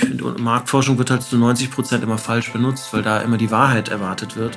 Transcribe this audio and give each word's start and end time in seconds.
Ich 0.00 0.04
finde, 0.04 0.40
Marktforschung 0.40 0.96
wird 0.96 1.10
halt 1.10 1.24
zu 1.24 1.36
90 1.36 1.72
Prozent 1.72 2.04
immer 2.04 2.18
falsch 2.18 2.52
benutzt, 2.52 2.92
weil 2.92 3.02
da 3.02 3.18
immer 3.20 3.36
die 3.36 3.50
Wahrheit 3.50 3.88
erwartet 3.88 4.36
wird. 4.36 4.56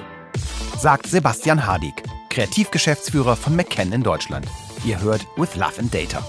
Sagt 0.78 1.08
Sebastian 1.08 1.66
Hardig, 1.66 1.96
Kreativgeschäftsführer 2.30 3.36
von 3.36 3.56
McKen 3.56 3.92
in 3.92 4.04
Deutschland. 4.04 4.46
Ihr 4.86 5.02
hört 5.02 5.26
With 5.38 5.56
Love 5.56 5.80
and 5.80 5.92
Data. 5.92 6.24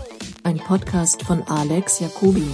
Ein 0.45 0.56
Podcast 0.56 1.25
von 1.25 1.43
Alex 1.43 2.01
Jacobi. 2.01 2.46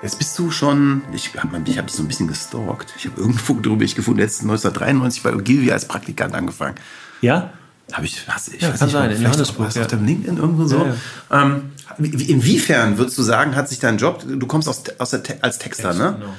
Jetzt 0.00 0.18
bist 0.18 0.38
du 0.38 0.52
schon, 0.52 1.02
ich 1.12 1.34
habe 1.34 1.60
ich 1.66 1.76
hab 1.76 1.88
dich 1.88 1.96
so 1.96 2.04
ein 2.04 2.08
bisschen 2.08 2.28
gestalkt. 2.28 2.94
Ich 2.96 3.06
habe 3.06 3.20
irgendwo 3.20 3.54
drüber 3.54 3.82
ich 3.82 3.96
gefunden, 3.96 4.20
jetzt 4.20 4.42
1993 4.42 5.24
bei 5.24 5.34
Ogilvy 5.34 5.72
als 5.72 5.88
Praktikant 5.88 6.36
angefangen. 6.36 6.76
Ja? 7.20 7.52
Habe 7.92 8.06
ich, 8.06 8.26
was, 8.26 8.48
ich 8.48 8.62
ja, 8.62 8.70
weiß 8.70 8.78
kann 8.78 8.88
nicht, 8.88 8.92
sein, 8.92 9.10
in 9.10 9.22
Johannesburg. 9.22 9.70
Du 9.72 9.78
ja. 9.78 9.84
auf 9.84 9.90
dem 9.90 10.04
LinkedIn 10.04 10.36
irgendwo 10.38 10.64
so? 10.66 10.86
Ja. 11.30 11.42
Ähm, 11.44 11.72
wie- 11.98 12.24
inwiefern 12.30 12.96
würdest 12.98 13.18
du 13.18 13.22
sagen, 13.22 13.54
hat 13.56 13.68
sich 13.68 13.78
dein 13.78 13.98
Job, 13.98 14.24
du 14.26 14.46
kommst 14.46 14.68
aus, 14.68 14.82
aus 14.98 15.10
der, 15.10 15.20
als 15.42 15.58
Texter, 15.58 15.90
Text, 15.90 15.98
ne? 16.00 16.16
genau. 16.18 16.34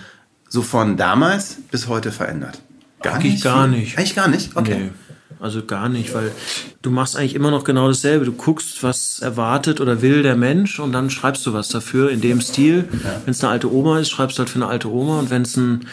So 0.49 0.61
von 0.61 0.97
damals 0.97 1.57
bis 1.71 1.87
heute 1.87 2.11
verändert? 2.11 2.61
Gar 3.01 3.15
Eigentlich 3.15 3.41
gar 3.41 3.67
viel? 3.69 3.77
nicht. 3.79 3.97
Eigentlich 3.97 4.15
gar 4.15 4.27
nicht? 4.27 4.55
Okay. 4.55 4.75
Nee, 4.85 4.91
also 5.39 5.63
gar 5.63 5.89
nicht, 5.89 6.13
weil 6.13 6.31
du 6.81 6.89
machst 6.89 7.17
eigentlich 7.17 7.35
immer 7.35 7.51
noch 7.51 7.63
genau 7.63 7.87
dasselbe. 7.87 8.25
Du 8.25 8.31
guckst, 8.31 8.83
was 8.83 9.19
erwartet 9.19 9.81
oder 9.81 10.01
will 10.01 10.23
der 10.23 10.35
Mensch 10.35 10.79
und 10.79 10.91
dann 10.91 11.09
schreibst 11.09 11.45
du 11.45 11.53
was 11.53 11.69
dafür 11.69 12.09
in 12.09 12.21
dem 12.21 12.41
Stil. 12.41 12.85
Wenn 13.25 13.31
es 13.31 13.43
eine 13.43 13.51
alte 13.51 13.71
Oma 13.71 13.99
ist, 13.99 14.09
schreibst 14.09 14.37
du 14.37 14.39
halt 14.39 14.49
für 14.49 14.59
eine 14.59 14.67
alte 14.67 14.91
Oma 14.91 15.19
und 15.19 15.29
wenn 15.29 15.43
es 15.43 15.57
ein 15.57 15.85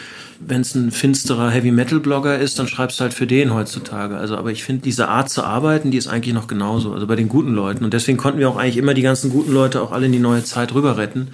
wenn 0.47 0.61
es 0.61 0.75
ein 0.75 0.91
finsterer 0.91 1.49
Heavy 1.51 1.71
Metal 1.71 1.99
Blogger 1.99 2.37
ist, 2.37 2.59
dann 2.59 2.67
schreibst 2.67 2.99
du 2.99 3.03
halt 3.03 3.13
für 3.13 3.27
den 3.27 3.53
heutzutage. 3.53 4.17
Also, 4.17 4.35
aber 4.35 4.51
ich 4.51 4.63
finde 4.63 4.81
diese 4.81 5.07
Art 5.07 5.29
zu 5.29 5.43
arbeiten, 5.43 5.91
die 5.91 5.97
ist 5.97 6.07
eigentlich 6.07 6.33
noch 6.33 6.47
genauso. 6.47 6.93
Also 6.93 7.07
bei 7.07 7.15
den 7.15 7.29
guten 7.29 7.53
Leuten. 7.53 7.83
Und 7.83 7.93
deswegen 7.93 8.17
konnten 8.17 8.39
wir 8.39 8.49
auch 8.49 8.57
eigentlich 8.57 8.77
immer 8.77 8.93
die 8.93 9.01
ganzen 9.01 9.29
guten 9.29 9.53
Leute 9.53 9.81
auch 9.81 9.91
alle 9.91 10.07
in 10.07 10.11
die 10.11 10.19
neue 10.19 10.43
Zeit 10.43 10.73
rüber 10.73 10.97
retten. 10.97 11.29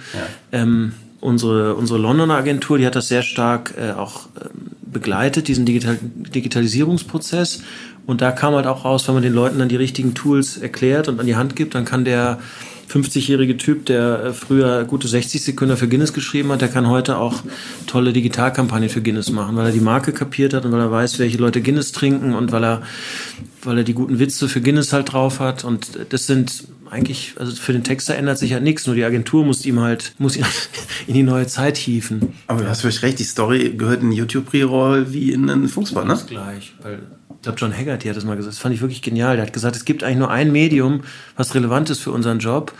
Ähm, 0.52 0.92
unsere, 1.20 1.74
unsere 1.74 1.98
Londoner 1.98 2.36
Agentur, 2.36 2.78
die 2.78 2.86
hat 2.86 2.96
das 2.96 3.08
sehr 3.08 3.22
stark 3.22 3.74
äh, 3.78 3.92
auch 3.92 4.28
ähm, 4.36 4.72
begleitet, 4.80 5.48
diesen 5.48 5.66
Digital 5.66 5.98
Digitalisierungsprozess. 6.02 7.62
Und 8.06 8.22
da 8.22 8.32
kam 8.32 8.54
halt 8.54 8.66
auch 8.66 8.84
raus, 8.84 9.06
wenn 9.06 9.14
man 9.14 9.22
den 9.22 9.34
Leuten 9.34 9.58
dann 9.58 9.68
die 9.68 9.76
richtigen 9.76 10.14
Tools 10.14 10.56
erklärt 10.56 11.08
und 11.08 11.20
an 11.20 11.26
die 11.26 11.36
Hand 11.36 11.54
gibt, 11.54 11.74
dann 11.74 11.84
kann 11.84 12.04
der 12.04 12.38
50-jährige 12.90 13.56
Typ, 13.56 13.86
der 13.86 14.24
äh, 14.24 14.32
früher 14.32 14.84
gute 14.84 15.06
60 15.06 15.42
Sekunden 15.42 15.76
für 15.76 15.88
Guinness 15.88 16.12
geschrieben 16.12 16.50
hat, 16.50 16.60
der 16.60 16.68
kann 16.68 16.88
heute 16.88 17.18
auch 17.18 17.42
tolle 17.86 18.12
Digitalkampagnen 18.12 18.90
für 18.90 19.00
Guinness 19.00 19.30
machen, 19.30 19.56
weil 19.56 19.66
er 19.66 19.72
die 19.72 19.80
Marke 19.80 20.12
kapiert 20.12 20.54
hat 20.54 20.64
und 20.64 20.72
weil 20.72 20.80
er 20.80 20.90
weiß, 20.90 21.18
welche 21.18 21.38
Leute 21.38 21.60
Guinness 21.62 21.92
trinken 21.92 22.34
und 22.34 22.50
weil 22.52 22.64
er, 22.64 22.82
weil 23.62 23.78
er 23.78 23.84
die 23.84 23.94
guten 23.94 24.18
Witze 24.18 24.48
für 24.48 24.60
Guinness 24.60 24.92
halt 24.92 25.12
drauf 25.12 25.38
hat. 25.38 25.64
Und 25.64 25.90
das 26.08 26.26
sind 26.26 26.64
eigentlich, 26.90 27.34
also 27.38 27.54
für 27.54 27.72
den 27.72 27.84
Texter 27.84 28.16
ändert 28.16 28.38
sich 28.38 28.52
halt 28.52 28.64
nichts, 28.64 28.86
nur 28.86 28.96
die 28.96 29.04
Agentur 29.04 29.44
muss 29.44 29.64
ihm 29.64 29.78
halt, 29.78 30.14
muss 30.18 30.36
ihn 30.36 30.44
in 31.06 31.14
die 31.14 31.22
neue 31.22 31.46
Zeit 31.46 31.76
hieven. 31.76 32.34
Aber 32.48 32.62
du 32.62 32.68
hast 32.68 32.80
völlig 32.80 33.02
recht, 33.02 33.20
die 33.20 33.24
Story 33.24 33.74
gehört 33.76 34.02
in 34.02 34.10
YouTube-Reroll 34.10 35.12
wie 35.12 35.32
in 35.32 35.48
einen 35.48 35.68
Fußball, 35.68 36.04
ne? 36.04 36.10
Das 36.10 36.26
gleich, 36.26 36.74
weil 36.82 36.98
ich 37.40 37.44
glaube, 37.44 37.58
John 37.58 37.74
Haggerty 37.74 38.06
hat 38.06 38.18
das 38.18 38.24
mal 38.26 38.36
gesagt. 38.36 38.52
Das 38.52 38.60
fand 38.60 38.74
ich 38.74 38.82
wirklich 38.82 39.00
genial. 39.00 39.36
Der 39.36 39.46
hat 39.46 39.54
gesagt, 39.54 39.74
es 39.74 39.86
gibt 39.86 40.04
eigentlich 40.04 40.18
nur 40.18 40.30
ein 40.30 40.52
Medium, 40.52 41.04
was 41.36 41.54
relevant 41.54 41.88
ist 41.88 42.00
für 42.00 42.10
unseren 42.10 42.38
Job. 42.38 42.74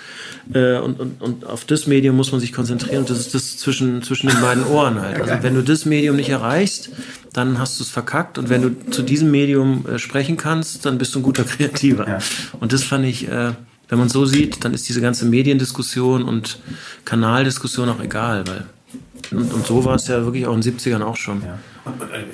Äh, 0.53 0.77
und, 0.77 1.01
und, 1.01 1.23
und 1.23 1.47
auf 1.47 1.65
das 1.65 1.87
Medium 1.87 2.15
muss 2.15 2.31
man 2.31 2.43
sich 2.43 2.53
konzentrieren. 2.53 2.99
Und 2.99 3.09
das 3.09 3.21
ist 3.21 3.35
das 3.35 3.57
zwischen, 3.57 4.03
zwischen 4.03 4.29
den 4.29 4.39
beiden 4.43 4.67
Ohren 4.67 5.01
halt. 5.01 5.19
Also 5.19 5.43
wenn 5.43 5.55
du 5.55 5.63
das 5.63 5.87
Medium 5.87 6.17
nicht 6.17 6.29
erreichst, 6.29 6.91
dann 7.33 7.59
hast 7.59 7.81
du 7.81 7.85
es 7.85 7.89
verkackt. 7.89 8.37
Und 8.37 8.51
wenn 8.51 8.61
du 8.61 8.91
zu 8.91 9.01
diesem 9.01 9.31
Medium 9.31 9.87
äh, 9.87 9.99
sprechen 9.99 10.37
kannst, 10.37 10.85
dann 10.85 10.99
bist 10.99 11.15
du 11.15 11.21
ein 11.21 11.23
guter 11.23 11.45
Kreativer. 11.45 12.07
Ja. 12.07 12.19
Und 12.61 12.75
das 12.75 12.85
fand 12.85 13.07
ich, 13.07 13.29
äh, 13.29 13.53
wenn 13.89 13.99
man 13.99 14.11
so 14.11 14.27
sieht, 14.27 14.63
dann 14.63 14.75
ist 14.75 14.87
diese 14.91 15.01
ganze 15.01 15.25
Mediendiskussion 15.25 16.23
und 16.23 16.59
Kanaldiskussion 17.07 17.89
auch 17.89 18.03
egal. 18.03 18.47
Weil, 18.47 18.67
und, 19.33 19.53
und 19.53 19.67
so 19.67 19.85
war 19.85 19.95
es 19.97 20.07
ja 20.09 20.25
wirklich 20.25 20.47
auch 20.47 20.55
in 20.55 20.61
den 20.61 20.79
70ern 20.79 21.03
auch 21.03 21.17
schon. 21.17 21.43
Ja. 21.43 21.59
Und, 21.85 22.01
und, 22.01 22.11
äh, 22.11 22.25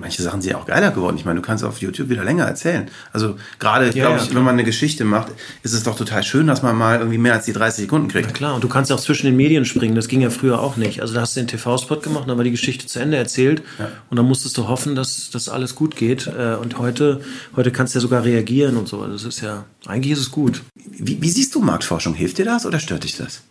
manche 0.00 0.22
Sachen 0.22 0.42
sind 0.42 0.50
ja 0.50 0.58
auch 0.58 0.66
geiler 0.66 0.90
geworden. 0.90 1.16
Ich 1.16 1.24
meine, 1.24 1.40
du 1.40 1.46
kannst 1.46 1.62
auf 1.62 1.78
YouTube 1.80 2.08
wieder 2.08 2.24
länger 2.24 2.44
erzählen. 2.44 2.90
Also 3.12 3.36
gerade, 3.60 3.86
Ja, 3.86 3.92
glaube 3.92 4.10
ja, 4.10 4.16
ich, 4.16 4.22
klar. 4.24 4.36
wenn 4.36 4.42
man 4.44 4.54
eine 4.54 4.64
Geschichte 4.64 5.04
macht, 5.04 5.28
ist 5.62 5.72
es 5.74 5.84
doch 5.84 5.96
total 5.96 6.24
schön, 6.24 6.48
dass 6.48 6.62
man 6.62 6.76
mal 6.76 6.98
irgendwie 6.98 7.16
mehr 7.18 7.34
als 7.34 7.44
die 7.44 7.52
30 7.52 7.82
Sekunden 7.84 8.08
Na 8.08 8.20
kriegt. 8.20 8.34
klar, 8.34 8.54
und 8.56 8.64
du 8.64 8.68
kannst 8.68 8.90
ja 8.90 8.96
auch 8.96 9.00
zwischen 9.00 9.26
den 9.26 9.36
Medien 9.36 9.64
springen. 9.64 9.94
Das 9.94 10.08
ging 10.08 10.20
ja 10.22 10.30
früher 10.30 10.60
auch 10.60 10.76
nicht. 10.76 11.00
Also 11.02 11.14
da 11.14 11.20
hast 11.20 11.36
du 11.36 11.40
den 11.40 11.46
TV-Spot 11.46 11.96
gemacht, 12.00 12.24
dann 12.28 12.36
war 12.36 12.44
die 12.44 12.50
Geschichte 12.50 12.86
zu 12.86 12.98
Ende 12.98 13.16
erzählt 13.16 13.62
und 14.10 14.16
dann 14.18 14.26
musstest 14.26 14.58
du 14.58 14.66
hoffen, 14.66 14.96
dass 14.96 15.30
das 15.30 15.48
alles 15.48 15.74
gut 15.76 15.94
geht. 15.94 16.26
Äh, 16.26 16.56
Und 16.60 16.78
heute, 16.78 17.20
heute 17.54 17.70
kannst 17.70 17.94
du 17.94 17.98
ja 17.98 18.00
sogar 18.00 18.24
reagieren 18.24 18.76
und 18.76 18.88
so. 18.88 19.00
Also 19.02 19.12
Das 19.12 19.24
ist 19.24 19.40
ja, 19.40 19.64
eigentlich 19.86 20.12
ist 20.12 20.20
es 20.20 20.30
gut. 20.32 20.62
Wie, 20.74 21.22
wie 21.22 21.30
siehst 21.30 21.54
du 21.54 21.60
Marktforschung? 21.60 22.14
Hilft 22.14 22.38
dir 22.38 22.44
das 22.44 22.66
oder 22.66 22.80
stört 22.80 23.04
dich 23.04 23.16
das? 23.16 23.42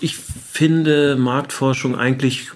Ich 0.00 0.16
finde 0.56 1.16
Marktforschung 1.16 1.96
eigentlich 1.98 2.48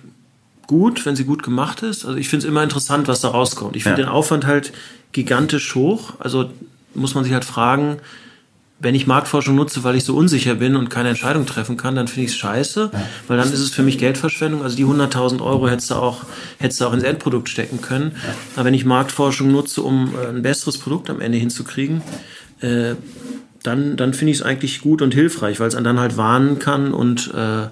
gut, 0.66 1.04
wenn 1.04 1.16
sie 1.16 1.24
gut 1.24 1.42
gemacht 1.42 1.82
ist. 1.82 2.04
Also 2.06 2.16
ich 2.16 2.28
finde 2.28 2.46
es 2.46 2.48
immer 2.50 2.62
interessant, 2.62 3.08
was 3.08 3.20
da 3.20 3.28
rauskommt. 3.28 3.76
Ich 3.76 3.82
finde 3.82 4.00
Ja. 4.00 4.06
den 4.06 4.12
Aufwand 4.12 4.46
halt 4.46 4.72
gigantisch 5.12 5.74
hoch. 5.74 6.14
Also 6.18 6.50
muss 6.94 7.14
man 7.14 7.24
sich 7.24 7.32
halt 7.34 7.44
fragen, 7.44 7.98
wenn 8.78 8.94
ich 8.94 9.06
Marktforschung 9.06 9.54
nutze, 9.56 9.84
weil 9.84 9.96
ich 9.96 10.04
so 10.04 10.16
unsicher 10.16 10.54
bin 10.54 10.76
und 10.76 10.88
keine 10.88 11.10
Entscheidung 11.10 11.44
treffen 11.44 11.76
kann, 11.76 11.94
dann 11.94 12.08
finde 12.08 12.22
ich 12.24 12.30
es 12.30 12.36
scheiße, 12.38 12.90
weil 13.28 13.36
dann 13.36 13.52
ist 13.52 13.58
es 13.58 13.70
für 13.70 13.82
mich 13.82 13.98
Geldverschwendung. 13.98 14.62
Also 14.62 14.74
die 14.76 14.86
100.000 14.86 15.42
Euro 15.42 15.68
hättest 15.68 15.90
du 15.90 15.96
auch, 15.96 16.22
hättest 16.58 16.80
du 16.80 16.86
auch 16.86 16.94
ins 16.94 17.02
Endprodukt 17.02 17.50
stecken 17.50 17.82
können. 17.82 18.12
Aber 18.56 18.64
wenn 18.64 18.72
ich 18.72 18.86
Marktforschung 18.86 19.52
nutze, 19.52 19.82
um 19.82 20.14
äh, 20.14 20.28
ein 20.28 20.40
besseres 20.40 20.78
Produkt 20.78 21.10
am 21.10 21.20
Ende 21.20 21.36
hinzukriegen, 21.36 22.00
äh, 22.60 22.94
dann, 23.62 23.98
dann 23.98 24.14
finde 24.14 24.30
ich 24.32 24.38
es 24.38 24.42
eigentlich 24.42 24.80
gut 24.80 25.02
und 25.02 25.12
hilfreich, 25.12 25.60
weil 25.60 25.68
es 25.68 25.74
einen 25.74 25.84
dann 25.84 26.00
halt 26.00 26.16
warnen 26.16 26.58
kann 26.58 26.94
und 26.94 27.34
äh, 27.34 27.66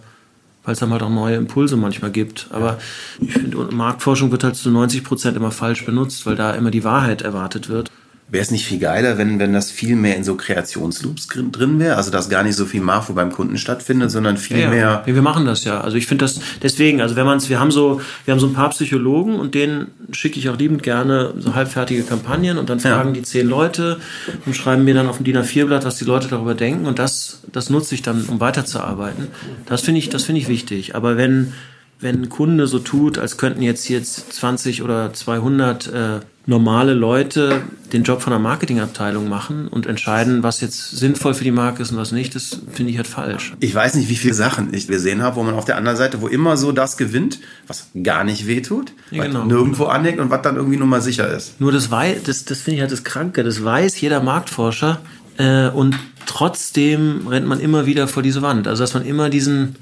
weil 0.68 0.74
es 0.74 0.80
dann 0.80 0.90
halt 0.90 1.02
auch 1.02 1.08
neue 1.08 1.36
Impulse 1.36 1.78
manchmal 1.78 2.10
gibt. 2.10 2.48
Aber 2.50 2.76
ich 3.22 3.32
finde, 3.32 3.56
Marktforschung 3.56 4.30
wird 4.32 4.44
halt 4.44 4.54
zu 4.54 4.70
90 4.70 5.02
Prozent 5.02 5.34
immer 5.34 5.50
falsch 5.50 5.86
benutzt, 5.86 6.26
weil 6.26 6.36
da 6.36 6.50
immer 6.50 6.70
die 6.70 6.84
Wahrheit 6.84 7.22
erwartet 7.22 7.70
wird. 7.70 7.90
Wäre 8.30 8.42
es 8.42 8.50
nicht 8.50 8.66
viel 8.66 8.78
geiler, 8.78 9.16
wenn, 9.16 9.38
wenn 9.38 9.54
das 9.54 9.70
viel 9.70 9.96
mehr 9.96 10.14
in 10.16 10.22
so 10.22 10.34
Kreationsloops 10.34 11.28
drin- 11.28 11.78
wäre? 11.78 11.96
Also, 11.96 12.10
dass 12.10 12.28
gar 12.28 12.42
nicht 12.42 12.56
so 12.56 12.66
viel 12.66 12.82
Marfo 12.82 13.14
beim 13.14 13.32
Kunden 13.32 13.56
stattfindet, 13.56 14.10
sondern 14.10 14.36
viel 14.36 14.58
Ja, 14.58 14.68
mehr. 14.68 15.02
ja, 15.06 15.14
wir 15.14 15.22
machen 15.22 15.46
das 15.46 15.64
ja. 15.64 15.80
Also 15.80 15.96
ich 15.96 16.06
finde 16.06 16.26
das 16.26 16.38
deswegen, 16.62 17.00
also 17.00 17.16
wenn 17.16 17.24
man 17.24 17.38
es, 17.38 17.48
wir 17.48 17.58
haben 17.58 17.70
so, 17.70 18.02
wir 18.26 18.32
haben 18.32 18.38
so 18.40 18.46
ein 18.46 18.52
paar 18.52 18.68
Psychologen 18.70 19.36
und 19.40 19.54
denen 19.54 19.88
schicke 20.12 20.38
ich 20.38 20.50
auch 20.50 20.58
liebend 20.58 20.82
gerne 20.82 21.32
so 21.38 21.54
halbfertige 21.54 22.02
Kampagnen 22.02 22.58
und 22.58 22.68
dann 22.68 22.78
Ja. 22.80 22.96
fragen 22.96 23.14
die 23.14 23.22
zehn 23.22 23.48
Leute 23.48 23.98
und 24.44 24.54
schreiben 24.54 24.84
mir 24.84 24.92
dann 24.92 25.06
auf 25.08 25.16
dem 25.16 25.24
DIN 25.24 25.38
A4-Blatt, 25.38 25.86
was 25.86 25.96
die 25.96 26.04
Leute 26.04 26.28
darüber 26.28 26.54
denken 26.54 26.84
und 26.84 26.98
das, 26.98 27.40
das 27.50 27.70
nutze 27.70 27.94
ich 27.94 28.02
dann, 28.02 28.24
um 28.26 28.40
weiterzuarbeiten. 28.40 29.28
Das 29.64 29.80
finde 29.80 30.00
ich, 30.00 30.10
das 30.10 30.24
finde 30.24 30.42
ich 30.42 30.48
wichtig. 30.48 30.94
Aber 30.94 31.16
wenn, 31.16 31.54
wenn 31.98 32.22
ein 32.24 32.28
Kunde 32.28 32.66
so 32.66 32.78
tut, 32.78 33.16
als 33.18 33.38
könnten 33.38 33.62
jetzt 33.62 33.88
jetzt 33.88 34.34
20 34.34 34.82
oder 34.82 35.14
200 35.14 35.86
äh, 35.86 36.20
normale 36.48 36.94
Leute 36.94 37.60
den 37.92 38.04
Job 38.04 38.22
von 38.22 38.30
der 38.30 38.40
Marketingabteilung 38.40 39.28
machen 39.28 39.68
und 39.68 39.86
entscheiden, 39.86 40.42
was 40.42 40.62
jetzt 40.62 40.96
sinnvoll 40.96 41.34
für 41.34 41.44
die 41.44 41.50
Marke 41.50 41.82
ist 41.82 41.92
und 41.92 41.98
was 41.98 42.10
nicht, 42.10 42.34
das 42.34 42.60
finde 42.72 42.90
ich 42.90 42.96
halt 42.96 43.06
falsch. 43.06 43.52
Ich 43.60 43.74
weiß 43.74 43.94
nicht, 43.94 44.08
wie 44.08 44.16
viele 44.16 44.32
Sachen 44.32 44.72
ich 44.72 44.88
gesehen 44.88 45.20
habe, 45.22 45.36
wo 45.36 45.42
man 45.42 45.54
auf 45.54 45.66
der 45.66 45.76
anderen 45.76 45.98
Seite, 45.98 46.22
wo 46.22 46.26
immer 46.26 46.56
so 46.56 46.72
das 46.72 46.96
gewinnt, 46.96 47.38
was 47.66 47.88
gar 48.02 48.24
nicht 48.24 48.46
wehtut, 48.46 48.92
Ja, 49.10 49.24
genau. 49.24 49.44
nirgendwo 49.44 49.84
aneckt 49.84 50.20
und 50.20 50.30
was 50.30 50.40
dann 50.40 50.56
irgendwie 50.56 50.78
nur 50.78 50.86
mal 50.86 51.02
sicher 51.02 51.28
ist. 51.28 51.60
Nur 51.60 51.70
das 51.70 51.90
weiß, 51.90 52.22
das, 52.22 52.46
das 52.46 52.62
finde 52.62 52.76
ich 52.76 52.80
halt 52.80 52.92
das 52.92 53.04
Kranke. 53.04 53.44
Das 53.44 53.62
weiß 53.62 54.00
jeder 54.00 54.22
Marktforscher 54.22 55.00
äh, 55.36 55.68
und 55.68 55.96
trotzdem 56.24 57.26
rennt 57.28 57.46
man 57.46 57.60
immer 57.60 57.84
wieder 57.84 58.08
vor 58.08 58.22
diese 58.22 58.40
Wand. 58.40 58.66
Also 58.66 58.82
dass 58.82 58.94
man 58.94 59.04
immer 59.04 59.28
diesen 59.28 59.76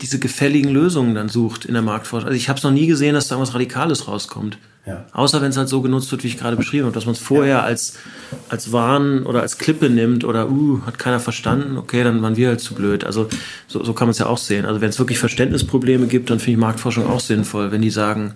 diese 0.00 0.18
gefälligen 0.18 0.70
Lösungen 0.70 1.14
dann 1.14 1.28
sucht 1.28 1.64
in 1.64 1.74
der 1.74 1.82
Marktforschung. 1.82 2.28
Also 2.28 2.36
ich 2.36 2.48
habe 2.48 2.58
es 2.58 2.64
noch 2.64 2.72
nie 2.72 2.86
gesehen, 2.86 3.14
dass 3.14 3.28
da 3.28 3.38
was 3.38 3.54
Radikales 3.54 4.08
rauskommt. 4.08 4.58
Ja. 4.86 5.06
Außer 5.12 5.40
wenn 5.40 5.48
es 5.48 5.56
halt 5.56 5.68
so 5.70 5.80
genutzt 5.80 6.12
wird, 6.12 6.24
wie 6.24 6.28
ich 6.28 6.36
gerade 6.36 6.56
beschrieben 6.56 6.84
habe, 6.84 6.94
dass 6.94 7.06
man 7.06 7.14
es 7.14 7.18
vorher 7.18 7.62
als, 7.62 7.94
als 8.50 8.70
Warn 8.70 9.24
oder 9.24 9.40
als 9.40 9.56
Klippe 9.56 9.88
nimmt 9.88 10.24
oder, 10.24 10.50
uh, 10.50 10.82
hat 10.84 10.98
keiner 10.98 11.20
verstanden, 11.20 11.78
okay, 11.78 12.04
dann 12.04 12.20
waren 12.20 12.36
wir 12.36 12.48
halt 12.48 12.60
zu 12.60 12.74
blöd. 12.74 13.04
Also 13.04 13.28
so, 13.66 13.82
so 13.82 13.94
kann 13.94 14.08
man 14.08 14.10
es 14.10 14.18
ja 14.18 14.26
auch 14.26 14.36
sehen. 14.36 14.66
Also 14.66 14.82
wenn 14.82 14.90
es 14.90 14.98
wirklich 14.98 15.18
Verständnisprobleme 15.18 16.06
gibt, 16.06 16.28
dann 16.28 16.38
finde 16.38 16.52
ich 16.52 16.58
Marktforschung 16.58 17.06
auch 17.06 17.20
sinnvoll, 17.20 17.72
wenn 17.72 17.80
die 17.80 17.88
sagen, 17.88 18.34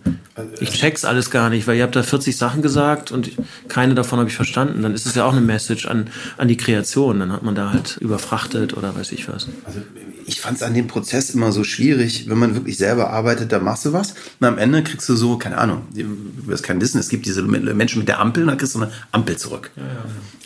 ich 0.59 0.71
check's 0.71 1.05
alles 1.05 1.31
gar 1.31 1.50
nicht, 1.50 1.67
weil 1.67 1.77
ihr 1.77 1.83
habt 1.83 1.97
da 1.97 2.03
40 2.03 2.37
Sachen 2.37 2.62
gesagt 2.62 3.12
und 3.12 3.31
keine 3.69 3.94
davon 3.94 4.19
habe 4.19 4.31
ich 4.31 4.37
verstanden. 4.37 4.83
Dann 4.83 4.94
ist 4.94 5.05
es 5.05 5.15
ja 5.15 5.27
auch 5.27 5.33
eine 5.33 5.43
Message 5.43 5.87
an, 5.87 6.09
an 6.39 6.49
die 6.49 6.56
Kreation. 6.56 7.21
Dann 7.21 7.31
hat 7.31 7.43
man 7.43 7.55
da 7.56 7.73
halt 7.73 7.99
überfrachtet 8.01 8.75
oder 8.75 8.97
weiß 8.97 9.12
ich 9.12 9.29
was. 9.29 9.49
Also 9.67 9.81
ich 10.29 10.41
fand 10.41 10.59
es 10.59 10.63
an 10.63 10.75
dem 10.75 10.87
Prozess 10.87 11.31
immer 11.31 11.53
so 11.53 11.65
schwierig, 11.65 12.29
wenn 12.29 12.39
man 12.39 12.55
wirklich 12.55 12.77
selber 12.77 13.11
arbeitet, 13.11 13.51
da 13.51 13.59
machst 13.59 13.85
du 13.85 13.93
was 13.93 14.15
und 14.41 14.47
am 14.47 14.59
Ende 14.59 14.83
kriegst 14.83 15.09
du 15.09 15.17
so, 15.17 15.39
keine 15.39 15.59
Ahnung, 15.59 15.83
du 15.95 16.47
wirst 16.47 16.63
kein 16.63 16.81
wissen, 16.81 16.99
es 16.99 17.09
gibt 17.09 17.27
diese 17.27 17.43
Menschen 17.43 17.99
mit 17.99 18.09
der 18.09 18.21
Ampel 18.21 18.43
und 18.43 18.49
dann 18.49 18.59
kriegst 18.59 18.75
du 18.75 18.83
eine 18.83 18.93
Ampel 19.11 19.37
zurück. 19.37 19.71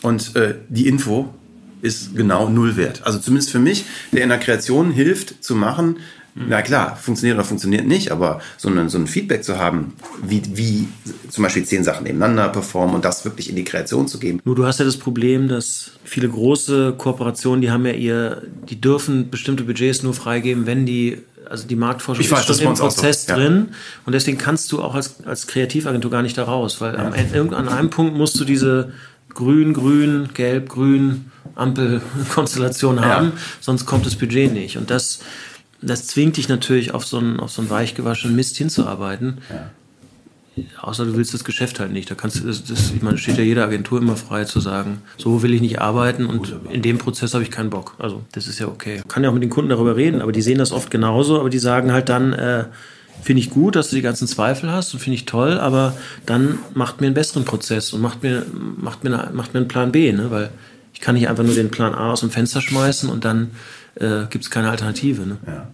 Und 0.02 0.36
äh, 0.36 0.54
die 0.68 0.86
Info 0.86 1.34
ist 1.82 2.14
genau 2.14 2.48
null 2.48 2.76
wert. 2.76 3.02
Also 3.04 3.18
zumindest 3.18 3.50
für 3.50 3.58
mich, 3.58 3.84
der 4.12 4.22
in 4.22 4.28
der 4.28 4.38
Kreation 4.38 4.92
hilft 4.92 5.42
zu 5.42 5.56
machen, 5.56 5.96
Na 6.34 6.62
klar, 6.62 6.96
funktioniert 6.96 7.36
oder 7.36 7.44
funktioniert 7.44 7.86
nicht, 7.86 8.10
aber 8.10 8.40
so 8.56 8.70
ein, 8.70 8.88
so 8.88 8.96
ein 8.96 9.06
Feedback 9.06 9.44
zu 9.44 9.58
haben, 9.58 9.92
wie, 10.26 10.40
wie 10.54 10.88
zum 11.28 11.42
Beispiel 11.44 11.62
zehn 11.64 11.84
Sachen 11.84 12.04
nebeneinander 12.04 12.48
performen 12.48 12.94
und 12.94 13.04
das 13.04 13.26
wirklich 13.26 13.50
in 13.50 13.56
die 13.56 13.64
Kreation 13.64 14.08
zu 14.08 14.18
geben. 14.18 14.40
Nur 14.44 14.54
du 14.56 14.64
hast 14.64 14.78
ja 14.78 14.86
das 14.86 14.96
Problem, 14.96 15.48
dass 15.48 15.92
viele 16.04 16.30
große 16.30 16.94
Kooperationen, 16.96 17.60
die 17.60 17.70
haben 17.70 17.84
ja 17.84 17.92
ihr, 17.92 18.42
die 18.68 18.80
dürfen 18.80 19.28
bestimmte 19.28 19.64
Budgets 19.64 20.02
nur 20.02 20.14
freigeben, 20.14 20.64
wenn 20.64 20.86
die, 20.86 21.18
also 21.50 21.66
die 21.66 21.76
Marktforschung 21.76 22.24
Ich 22.24 22.30
weiß, 22.30 22.48
ist 22.48 22.58
schon 22.62 22.66
im 22.66 22.72
auch 22.72 22.76
so, 22.76 22.84
Prozess 22.84 23.26
ja. 23.26 23.36
drin 23.36 23.68
und 24.06 24.14
deswegen 24.14 24.38
kannst 24.38 24.72
du 24.72 24.80
auch 24.80 24.94
als, 24.94 25.22
als 25.26 25.46
Kreativagentur 25.46 26.10
gar 26.10 26.22
nicht 26.22 26.38
da 26.38 26.44
raus, 26.44 26.80
weil 26.80 26.96
am 26.96 27.12
Ende, 27.12 27.34
irgend- 27.36 27.52
an 27.52 27.68
einem 27.68 27.90
Punkt 27.90 28.16
musst 28.16 28.40
du 28.40 28.46
diese 28.46 28.92
grün, 29.34 29.74
grün, 29.74 30.30
gelb, 30.32 30.70
grün 30.70 31.26
Ampelkonstellation 31.56 33.04
haben, 33.04 33.32
sonst 33.60 33.84
kommt 33.86 34.06
das 34.06 34.14
Budget 34.16 34.52
nicht. 34.52 34.76
Und 34.78 34.90
das, 34.90 35.20
das 35.82 36.06
zwingt 36.06 36.36
dich 36.36 36.48
natürlich 36.48 36.94
auf 36.94 37.04
so 37.04 37.18
einen, 37.18 37.40
auf 37.40 37.50
so 37.50 37.62
einen 37.62 37.70
weichgewaschenen 37.70 38.36
Mist 38.36 38.56
hinzuarbeiten. 38.56 39.38
Außer 40.80 41.06
du 41.06 41.16
willst 41.16 41.32
das 41.32 41.44
Geschäft 41.44 41.80
halt 41.80 41.92
nicht. 41.92 42.10
Da 42.10 42.14
kannst 42.14 42.40
du, 42.40 42.46
das, 42.46 42.64
das, 42.64 42.92
ich 42.94 43.00
meine, 43.00 43.16
steht 43.16 43.38
ja 43.38 43.44
jeder 43.44 43.64
Agentur 43.64 43.98
immer 44.00 44.16
frei 44.16 44.44
zu 44.44 44.60
sagen, 44.60 45.00
so 45.16 45.42
will 45.42 45.54
ich 45.54 45.62
nicht 45.62 45.80
arbeiten 45.80 46.26
und 46.26 46.54
in 46.70 46.82
dem 46.82 46.98
Prozess 46.98 47.32
habe 47.32 47.42
ich 47.42 47.50
keinen 47.50 47.70
Bock. 47.70 47.94
Also 47.98 48.22
das 48.32 48.46
ist 48.46 48.58
ja 48.58 48.68
okay. 48.68 49.00
Kann 49.08 49.24
ja 49.24 49.30
auch 49.30 49.34
mit 49.34 49.42
den 49.42 49.50
Kunden 49.50 49.70
darüber 49.70 49.96
reden, 49.96 50.20
aber 50.20 50.32
die 50.32 50.42
sehen 50.42 50.58
das 50.58 50.72
oft 50.72 50.90
genauso, 50.90 51.40
aber 51.40 51.48
die 51.48 51.58
sagen 51.58 51.92
halt 51.92 52.10
dann, 52.10 52.34
äh, 52.34 52.64
finde 53.22 53.40
ich 53.40 53.50
gut, 53.50 53.76
dass 53.76 53.90
du 53.90 53.96
die 53.96 54.02
ganzen 54.02 54.26
Zweifel 54.26 54.70
hast 54.70 54.92
und 54.92 55.00
finde 55.00 55.14
ich 55.14 55.24
toll, 55.24 55.58
aber 55.58 55.96
dann 56.26 56.58
macht 56.74 57.00
mir 57.00 57.06
einen 57.06 57.14
besseren 57.14 57.44
Prozess 57.44 57.92
und 57.92 58.02
macht 58.02 58.22
mir, 58.22 58.44
macht 58.76 59.04
mir, 59.04 59.18
eine, 59.18 59.32
macht 59.32 59.54
mir 59.54 59.60
einen 59.60 59.68
Plan 59.68 59.92
B, 59.92 60.12
ne? 60.12 60.30
weil 60.30 60.50
ich 60.92 61.00
kann 61.00 61.14
nicht 61.14 61.28
einfach 61.28 61.44
nur 61.44 61.54
den 61.54 61.70
Plan 61.70 61.94
A 61.94 62.12
aus 62.12 62.20
dem 62.20 62.30
Fenster 62.30 62.60
schmeißen 62.60 63.08
und 63.08 63.24
dann 63.24 63.52
äh, 63.96 64.26
gibt 64.30 64.44
es 64.44 64.50
keine 64.50 64.70
Alternative. 64.70 65.22
Ne? 65.22 65.36
Ja. 65.46 65.68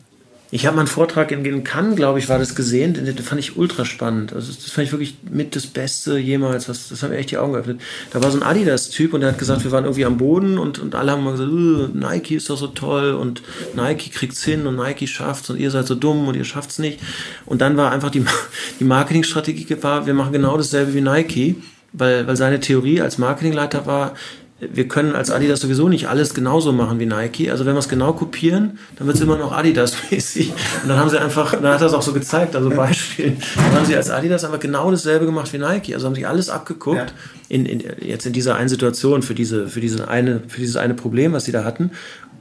Ich 0.50 0.65
habe 0.65 0.76
mal 0.76 0.82
einen 0.82 0.88
Vortrag 0.88 1.31
in, 1.31 1.44
in 1.44 1.62
Cannes, 1.62 1.97
glaube 1.97 2.19
ich, 2.19 2.31
war 2.31 2.38
das 2.38 2.55
gesehen. 2.55 2.94
Den, 2.94 3.05
den 3.05 3.19
fand 3.19 3.38
ich 3.38 3.59
ultra 3.59 3.85
spannend. 3.85 4.32
Also 4.32 4.50
das 4.50 4.70
fand 4.70 4.87
ich 4.87 4.93
wirklich 4.93 5.19
mit 5.31 5.55
das 5.55 5.67
Beste 5.67 6.17
jemals. 6.17 6.70
Was, 6.70 6.88
das 6.88 7.03
hat 7.03 7.11
mir 7.11 7.19
echt 7.19 7.31
die 7.31 7.37
Augen 7.37 7.53
geöffnet. 7.53 7.82
Da 8.12 8.23
war 8.23 8.31
so 8.31 8.38
ein 8.38 8.43
Adidas-Typ 8.43 9.12
und 9.12 9.20
der 9.20 9.32
hat 9.32 9.38
gesagt, 9.38 9.65
wir 9.65 9.73
waren 9.73 9.85
irgendwie 9.85 10.06
am 10.06 10.17
Boden 10.17 10.56
und, 10.56 10.79
und 10.79 10.94
alle 10.94 11.12
haben 11.12 11.23
mal 11.23 11.32
gesagt, 11.32 11.50
"Uh, 11.50 11.88
Nike 11.93 12.37
ist 12.37 12.49
doch 12.49 12.56
so 12.56 12.69
toll 12.69 13.12
und 13.12 13.43
Nike 13.75 14.11
kriegt's 14.11 14.43
hin 14.43 14.67
und 14.67 14.76
Nike 14.76 15.06
schafft's 15.06 15.50
und 15.50 15.59
ihr 15.59 15.71
seid 15.71 15.87
so 15.87 15.94
dumm 15.94 16.26
und 16.29 16.35
ihr 16.35 16.44
schafft's 16.44 16.79
nicht. 16.79 16.99
Und 17.44 17.61
dann 17.61 17.76
war 17.76 17.93
einfach 17.93 18.11
die, 18.11 18.25
die 18.81 18.85
Marketingstrategie 18.85 19.67
war, 19.82 20.06
wir 20.06 20.14
machen 20.14 20.32
genau 20.32 20.56
dasselbe 20.56 20.94
wie 20.94 21.03
Nike, 21.03 21.56
weil, 21.93 22.26
weil 22.26 22.37
seine 22.38 22.61
Theorie 22.61 23.03
als 23.03 23.19
Marketingleiter 23.19 23.85
war, 23.85 24.14
wir 24.61 24.89
können 24.89 25.15
als 25.15 25.31
Adidas 25.31 25.61
sowieso 25.61 25.89
nicht 25.89 26.09
alles 26.09 26.35
genauso 26.35 26.73
machen 26.73 26.99
wie 26.99 27.07
Nike. 27.07 27.51
Also 27.51 27.65
wenn 27.65 27.75
wir 27.75 27.79
es 27.79 27.89
genau 27.89 28.13
kopieren, 28.13 28.79
dann 28.97 29.07
wird 29.07 29.17
es 29.17 29.23
immer 29.23 29.37
noch 29.39 29.53
Adidas-mäßig. 29.53 30.51
Und 30.83 30.89
dann 30.89 30.99
haben 30.99 31.09
sie 31.11 31.21
einfach, 31.21 31.53
dann 31.53 31.73
hat 31.73 31.81
er 31.81 31.87
es 31.87 31.93
auch 31.93 32.03
so 32.03 32.13
gezeigt, 32.13 32.57
also 32.57 32.69
Beispiel. 32.71 33.37
Dann 33.55 33.73
haben 33.77 33.85
sie 33.87 33.95
als 33.95 34.11
Adidas 34.11 34.45
einfach 34.45 34.59
genau 34.59 34.91
dasselbe 34.91 35.27
gemacht 35.27 35.53
wie 35.53 35.59
Nike. 35.59 35.95
Also 35.95 36.07
haben 36.07 36.17
sie 36.17 36.27
alles 36.27 36.49
abgeguckt, 36.51 36.97
Ja. 36.97 37.07
in, 37.49 37.67
in, 37.67 37.85
jetzt 38.01 38.27
in 38.27 38.33
dieser 38.33 38.57
einen 38.57 38.69
Situation, 38.69 39.23
für, 39.23 39.35
diese, 39.35 39.69
für, 39.69 39.81
diese 39.81 40.09
eine, 40.09 40.43
für 40.49 40.61
dieses 40.61 40.77
eine 40.77 40.95
Problem, 40.95 41.33
was 41.33 41.45
sie 41.45 41.53
da 41.53 41.63
hatten. 41.63 41.93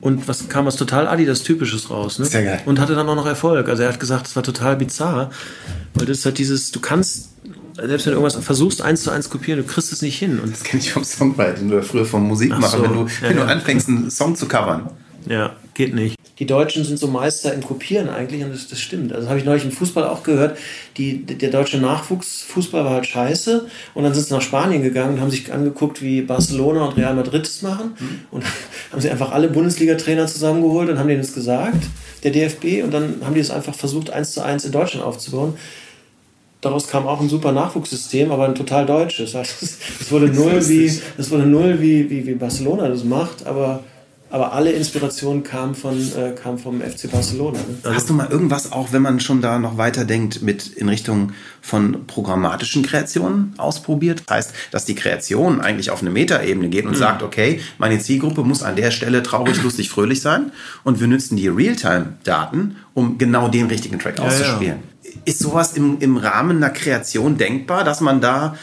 Und 0.01 0.27
was 0.27 0.47
kam 0.49 0.65
was 0.65 0.75
total 0.75 1.07
Adidas-typisches 1.07 1.89
raus. 1.89 2.19
Ne? 2.19 2.25
Sehr 2.25 2.43
geil. 2.43 2.61
Und 2.65 2.79
hatte 2.79 2.93
dann 2.95 3.09
auch 3.09 3.15
noch 3.15 3.25
Erfolg. 3.25 3.67
Also 3.69 3.83
er 3.83 3.89
hat 3.89 3.99
gesagt, 3.99 4.27
es 4.27 4.35
war 4.35 4.43
total 4.43 4.75
bizarr. 4.75 5.31
Weil 5.95 6.05
das 6.07 6.19
ist 6.19 6.25
halt 6.25 6.37
dieses, 6.37 6.71
du 6.71 6.79
kannst, 6.79 7.29
selbst 7.77 8.05
wenn 8.05 8.13
du 8.13 8.19
irgendwas 8.19 8.35
versuchst, 8.43 8.81
eins 8.81 9.03
zu 9.03 9.11
eins 9.11 9.29
kopieren, 9.29 9.61
du 9.61 9.65
kriegst 9.65 9.91
es 9.93 10.01
nicht 10.01 10.17
hin. 10.17 10.39
Und 10.39 10.53
Das 10.53 10.63
kenne 10.63 10.81
ich 10.81 10.91
vom 10.91 11.03
Songwriting 11.03 11.69
oder 11.71 11.83
früher 11.83 12.05
vom 12.05 12.27
Musikmachen, 12.27 12.63
Ach 12.65 12.71
so. 12.71 12.83
wenn 12.83 12.93
du, 12.93 12.99
Ja, 13.01 13.29
wenn 13.29 13.35
du 13.37 13.43
ja. 13.43 13.47
anfängst, 13.47 13.87
einen 13.87 14.09
Song 14.11 14.35
zu 14.35 14.47
covern. 14.47 14.89
Ja, 15.27 15.55
geht 15.73 15.93
nicht. 15.93 16.15
Die 16.39 16.45
Deutschen 16.45 16.85
sind 16.85 16.99
so 16.99 17.07
Meister 17.07 17.51
im 17.53 17.61
Kopieren 17.63 18.09
eigentlich 18.09 18.43
und 18.43 18.51
das, 18.53 18.67
das 18.67 18.79
stimmt. 18.79 19.11
Also 19.11 19.27
habe 19.27 19.39
ich 19.39 19.45
neulich 19.45 19.65
im 19.65 19.71
Fußball 19.71 20.03
auch 20.05 20.21
gehört, 20.21 20.57
die, 20.97 21.25
der 21.25 21.49
deutsche 21.49 21.79
Nachwuchsfußball 21.79 22.85
war 22.85 22.91
halt 22.91 23.07
scheiße 23.07 23.65
und 23.95 24.03
dann 24.03 24.13
sind 24.13 24.27
sie 24.27 24.33
nach 24.33 24.41
Spanien 24.41 24.83
gegangen 24.83 25.15
und 25.15 25.21
haben 25.21 25.31
sich 25.31 25.51
angeguckt, 25.51 26.01
wie 26.03 26.21
Barcelona 26.21 26.85
und 26.85 26.95
Real 26.95 27.15
Madrid 27.15 27.45
es 27.47 27.63
machen 27.63 27.93
und 28.29 28.43
haben 28.91 29.01
sie 29.01 29.09
einfach 29.09 29.31
alle 29.31 29.47
Bundesliga-Trainer 29.49 30.27
zusammengeholt 30.27 30.89
und 30.89 30.99
haben 30.99 31.07
denen 31.07 31.21
das 31.21 31.33
gesagt, 31.33 31.83
der 32.23 32.31
DFB, 32.31 32.83
und 32.83 32.93
dann 32.93 33.15
haben 33.25 33.33
die 33.33 33.39
es 33.41 33.49
einfach 33.51 33.73
versucht, 33.73 34.11
eins 34.11 34.31
zu 34.33 34.41
eins 34.41 34.63
in 34.63 34.71
Deutschland 34.71 35.05
aufzubauen. 35.05 35.55
Daraus 36.61 36.87
kam 36.87 37.05
auch 37.05 37.21
ein 37.21 37.29
super 37.29 37.51
Nachwuchssystem, 37.51 38.31
aber 38.31 38.45
ein 38.45 38.55
total 38.55 38.85
deutsches. 38.85 39.35
Also 39.35 39.51
es, 39.61 39.77
es 40.01 40.11
wurde 40.11 40.27
null 40.29 40.67
wie, 40.67 40.91
es 41.17 41.29
wurde 41.31 41.45
null 41.45 41.79
wie, 41.79 42.09
wie, 42.09 42.25
wie 42.25 42.33
Barcelona 42.33 42.87
das 42.89 43.03
macht, 43.03 43.45
aber, 43.45 43.83
aber 44.31 44.53
alle 44.53 44.71
Inspiration 44.71 45.43
kam, 45.43 45.75
von, 45.75 45.95
äh, 46.17 46.31
kam 46.31 46.57
vom 46.57 46.81
FC 46.81 47.11
Barcelona. 47.11 47.59
Ne? 47.59 47.93
Hast 47.93 48.09
du 48.09 48.13
mal 48.13 48.27
irgendwas, 48.27 48.71
auch 48.71 48.91
wenn 48.91 49.03
man 49.03 49.19
schon 49.19 49.39
da 49.39 49.59
noch 49.59 49.77
weiter 49.77 50.03
denkt, 50.03 50.41
mit 50.41 50.65
in 50.67 50.89
Richtung 50.89 51.31
von 51.61 52.07
programmatischen 52.07 52.81
Kreationen 52.81 53.53
ausprobiert? 53.57 54.23
Das 54.25 54.35
heißt, 54.37 54.53
dass 54.71 54.83
die 54.85 54.95
Kreation 54.95 55.61
eigentlich 55.61 55.91
auf 55.91 56.01
eine 56.01 56.09
Metaebene 56.09 56.69
geht 56.69 56.85
und 56.85 56.93
Mhm. 56.93 56.95
sagt, 56.95 57.21
okay, 57.21 57.61
meine 57.77 57.99
Zielgruppe 57.99 58.41
muss 58.43 58.63
an 58.63 58.75
der 58.75 58.89
Stelle 58.89 59.21
traurig, 59.21 59.61
lustig, 59.61 59.91
fröhlich 59.91 60.21
sein 60.21 60.51
und 60.83 60.99
wir 60.99 61.07
nutzen 61.07 61.37
die 61.37 61.49
Realtime-Daten, 61.49 62.77
um 62.95 63.19
genau 63.19 63.47
den 63.47 63.67
richtigen 63.67 63.99
Track 63.99 64.19
auszuspielen. 64.19 64.77
Ist 65.27 65.39
sowas 65.39 65.73
im, 65.73 65.99
im 65.99 66.15
Rahmen 66.15 66.55
einer 66.55 66.69
Kreation 66.69 67.37
denkbar, 67.37 67.83
dass 67.83 67.99
man 67.99 68.21
da 68.21 68.55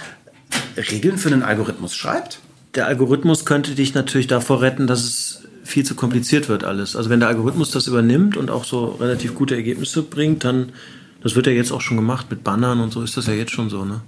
Regeln 0.91 1.19
für 1.19 1.29
einen 1.29 1.43
Algorithmus 1.43 1.95
schreibt? 1.95 2.39
Der 2.75 2.87
Algorithmus 2.87 3.45
könnte 3.45 3.75
dich 3.75 3.93
natürlich 3.93 4.29
davor 4.29 4.63
retten, 4.63 4.87
dass 4.87 5.05
es 5.05 5.43
viel 5.63 5.85
zu 5.85 5.95
kompliziert 5.95 6.49
wird 6.49 6.65
alles. 6.65 6.97
Also 6.97 7.11
wenn 7.11 7.21
der 7.21 7.29
Algorithmus 7.29 7.71
das 7.71 7.87
übernimmt 7.87 8.39
und 8.39 8.51
auch 8.51 8.65
so 8.65 8.87
relativ 8.99 9.35
gute 9.35 9.55
Ergebnisse 9.55 10.05
bringt, 10.05 10.43
dann, 10.45 10.73
das 11.23 11.37
wird 11.37 11.47
ja 11.47 11.53
jetzt 11.53 11.71
auch 11.71 11.83
schon 11.83 11.99
gemacht 11.99 12.29
mit 12.31 12.45
Bannern 12.45 12.81
und 12.81 12.95
so 12.95 13.03
ist 13.03 13.19
das 13.19 13.27
ja 13.27 13.35
jetzt 13.35 13.53
schon 13.53 13.69
so, 13.69 13.85
ne? 13.85 14.01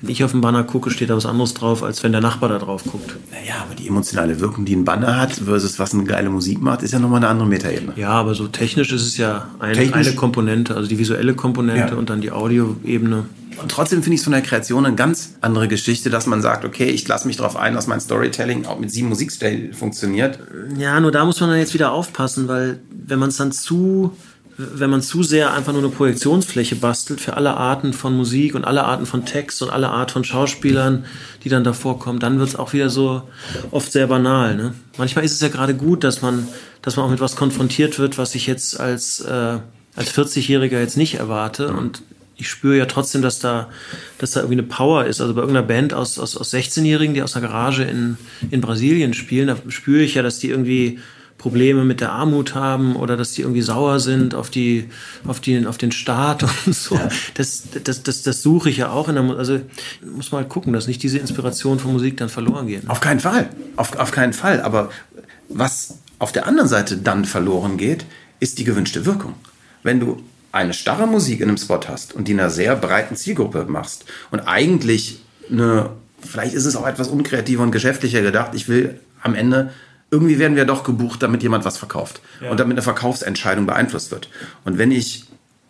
Wenn 0.00 0.10
ich 0.10 0.22
auf 0.22 0.30
den 0.30 0.40
Banner 0.40 0.62
gucke, 0.64 0.90
steht 0.90 1.10
da 1.10 1.16
was 1.16 1.26
anderes 1.26 1.54
drauf, 1.54 1.82
als 1.82 2.02
wenn 2.04 2.12
der 2.12 2.20
Nachbar 2.20 2.48
da 2.48 2.58
drauf 2.58 2.84
guckt. 2.84 3.16
Naja, 3.32 3.54
aber 3.62 3.74
die 3.74 3.88
emotionale 3.88 4.38
Wirkung, 4.40 4.64
die 4.64 4.76
ein 4.76 4.84
Banner 4.84 5.18
hat, 5.20 5.32
versus 5.32 5.78
was 5.78 5.92
eine 5.92 6.04
geile 6.04 6.30
Musik 6.30 6.60
macht, 6.60 6.82
ist 6.82 6.92
ja 6.92 6.98
nochmal 7.00 7.18
eine 7.18 7.28
andere 7.28 7.48
Metaebene. 7.48 7.92
Ja, 7.96 8.10
aber 8.10 8.34
so 8.34 8.46
technisch 8.46 8.92
ist 8.92 9.04
es 9.06 9.16
ja 9.16 9.48
ein, 9.58 9.92
eine 9.92 10.12
Komponente, 10.14 10.76
also 10.76 10.88
die 10.88 10.98
visuelle 10.98 11.34
Komponente 11.34 11.92
Ja. 11.94 11.98
und 11.98 12.10
dann 12.10 12.20
die 12.20 12.30
Audioebene. 12.30 13.24
Und 13.60 13.72
trotzdem 13.72 14.04
finde 14.04 14.14
ich 14.14 14.20
es 14.20 14.24
von 14.24 14.32
der 14.32 14.42
Kreation 14.42 14.86
eine 14.86 14.94
ganz 14.94 15.34
andere 15.40 15.66
Geschichte, 15.66 16.10
dass 16.10 16.26
man 16.26 16.42
sagt, 16.42 16.64
okay, 16.64 16.84
ich 16.90 17.08
lasse 17.08 17.26
mich 17.26 17.38
darauf 17.38 17.56
ein, 17.56 17.74
dass 17.74 17.88
mein 17.88 17.98
Storytelling 18.00 18.66
auch 18.66 18.78
mit 18.78 18.92
sieben 18.92 19.08
Musikstilen 19.08 19.72
funktioniert. 19.74 20.38
Ja, 20.76 21.00
nur 21.00 21.10
da 21.10 21.24
muss 21.24 21.40
man 21.40 21.50
dann 21.50 21.58
jetzt 21.58 21.74
wieder 21.74 21.90
aufpassen, 21.90 22.46
weil 22.46 22.78
wenn 22.92 23.18
man 23.18 23.30
es 23.30 23.36
dann 23.36 23.50
zu, 23.50 24.16
wenn 24.58 24.90
man 24.90 25.02
zu 25.02 25.22
sehr 25.22 25.54
einfach 25.54 25.72
nur 25.72 25.82
eine 25.82 25.90
Projektionsfläche 25.90 26.74
bastelt 26.74 27.20
für 27.20 27.36
alle 27.36 27.56
Arten 27.56 27.92
von 27.92 28.16
Musik 28.16 28.56
und 28.56 28.64
alle 28.64 28.84
Arten 28.84 29.06
von 29.06 29.24
Text 29.24 29.62
und 29.62 29.70
alle 29.70 29.90
Art 29.90 30.10
von 30.10 30.24
Schauspielern, 30.24 31.04
die 31.44 31.48
dann 31.48 31.62
davor 31.62 32.00
kommen, 32.00 32.18
dann 32.18 32.40
wird 32.40 32.48
es 32.48 32.56
auch 32.56 32.72
wieder 32.72 32.90
so 32.90 33.22
oft 33.70 33.92
sehr 33.92 34.08
banal. 34.08 34.56
Ne? 34.56 34.74
Manchmal 34.96 35.24
ist 35.24 35.32
es 35.32 35.40
ja 35.40 35.48
gerade 35.48 35.74
gut, 35.74 36.02
dass 36.02 36.22
man, 36.22 36.48
dass 36.82 36.96
man 36.96 37.06
auch 37.06 37.10
mit 37.10 37.20
was 37.20 37.36
konfrontiert 37.36 38.00
wird, 38.00 38.18
was 38.18 38.34
ich 38.34 38.48
jetzt 38.48 38.80
als, 38.80 39.20
äh, 39.20 39.58
als 39.94 40.12
40-Jähriger 40.12 40.80
jetzt 40.80 40.96
nicht 40.96 41.14
erwarte 41.14 41.68
und 41.68 42.02
ich 42.36 42.48
spüre 42.48 42.78
ja 42.78 42.86
trotzdem, 42.86 43.22
dass 43.22 43.40
da, 43.40 43.68
dass 44.18 44.32
da 44.32 44.40
irgendwie 44.40 44.60
eine 44.60 44.68
Power 44.68 45.04
ist. 45.04 45.20
Also 45.20 45.34
bei 45.34 45.40
irgendeiner 45.40 45.66
Band 45.66 45.92
aus, 45.92 46.18
aus, 46.20 46.36
aus 46.36 46.54
16-Jährigen, 46.54 47.14
die 47.14 47.22
aus 47.22 47.36
einer 47.36 47.48
Garage 47.48 47.82
in, 47.82 48.16
in 48.50 48.60
Brasilien 48.60 49.12
spielen, 49.12 49.48
da 49.48 49.56
spüre 49.68 50.02
ich 50.02 50.14
ja, 50.14 50.22
dass 50.22 50.38
die 50.38 50.48
irgendwie 50.48 51.00
Probleme 51.38 51.84
mit 51.84 52.00
der 52.00 52.10
Armut 52.12 52.54
haben 52.56 52.96
oder 52.96 53.16
dass 53.16 53.32
die 53.32 53.42
irgendwie 53.42 53.62
sauer 53.62 54.00
sind 54.00 54.34
auf 54.34 54.50
die, 54.50 54.90
auf 55.24 55.38
die, 55.40 55.66
auf 55.66 55.78
den 55.78 55.92
Staat 55.92 56.42
und 56.66 56.74
so. 56.74 57.00
Das, 57.34 57.62
das, 57.84 58.02
das, 58.02 58.22
das 58.22 58.42
suche 58.42 58.68
ich 58.70 58.78
ja 58.78 58.90
auch 58.90 59.08
in 59.08 59.14
der, 59.14 59.22
Mu- 59.22 59.34
also 59.36 59.60
muss 60.04 60.32
man 60.32 60.42
halt 60.42 60.50
gucken, 60.50 60.72
dass 60.72 60.88
nicht 60.88 61.02
diese 61.02 61.18
Inspiration 61.18 61.78
von 61.78 61.92
Musik 61.92 62.16
dann 62.16 62.28
verloren 62.28 62.66
geht. 62.66 62.90
Auf 62.90 63.00
keinen 63.00 63.20
Fall. 63.20 63.48
Auf, 63.76 63.96
auf 63.96 64.10
keinen 64.10 64.32
Fall. 64.32 64.60
Aber 64.62 64.90
was 65.48 65.98
auf 66.18 66.32
der 66.32 66.46
anderen 66.46 66.68
Seite 66.68 66.96
dann 66.96 67.24
verloren 67.24 67.76
geht, 67.76 68.04
ist 68.40 68.58
die 68.58 68.64
gewünschte 68.64 69.06
Wirkung. 69.06 69.34
Wenn 69.84 70.00
du 70.00 70.20
eine 70.50 70.74
starre 70.74 71.06
Musik 71.06 71.40
in 71.40 71.48
einem 71.48 71.58
Spot 71.58 71.80
hast 71.86 72.14
und 72.14 72.26
die 72.26 72.32
einer 72.32 72.50
sehr 72.50 72.74
breiten 72.74 73.14
Zielgruppe 73.16 73.64
machst 73.68 74.06
und 74.32 74.40
eigentlich 74.40 75.20
eine, 75.50 75.90
vielleicht 76.20 76.54
ist 76.54 76.64
es 76.64 76.74
auch 76.74 76.86
etwas 76.86 77.08
unkreativer 77.08 77.62
und 77.62 77.70
geschäftlicher 77.70 78.22
gedacht, 78.22 78.52
ich 78.54 78.68
will 78.68 78.98
am 79.22 79.34
Ende, 79.34 79.70
irgendwie 80.10 80.38
werden 80.38 80.56
wir 80.56 80.64
doch 80.64 80.84
gebucht, 80.84 81.22
damit 81.22 81.42
jemand 81.42 81.64
was 81.64 81.76
verkauft 81.76 82.20
und 82.50 82.58
damit 82.60 82.74
eine 82.74 82.82
Verkaufsentscheidung 82.82 83.66
beeinflusst 83.66 84.10
wird. 84.10 84.30
Und 84.64 84.78
wenn 84.78 84.90
ich 84.90 85.24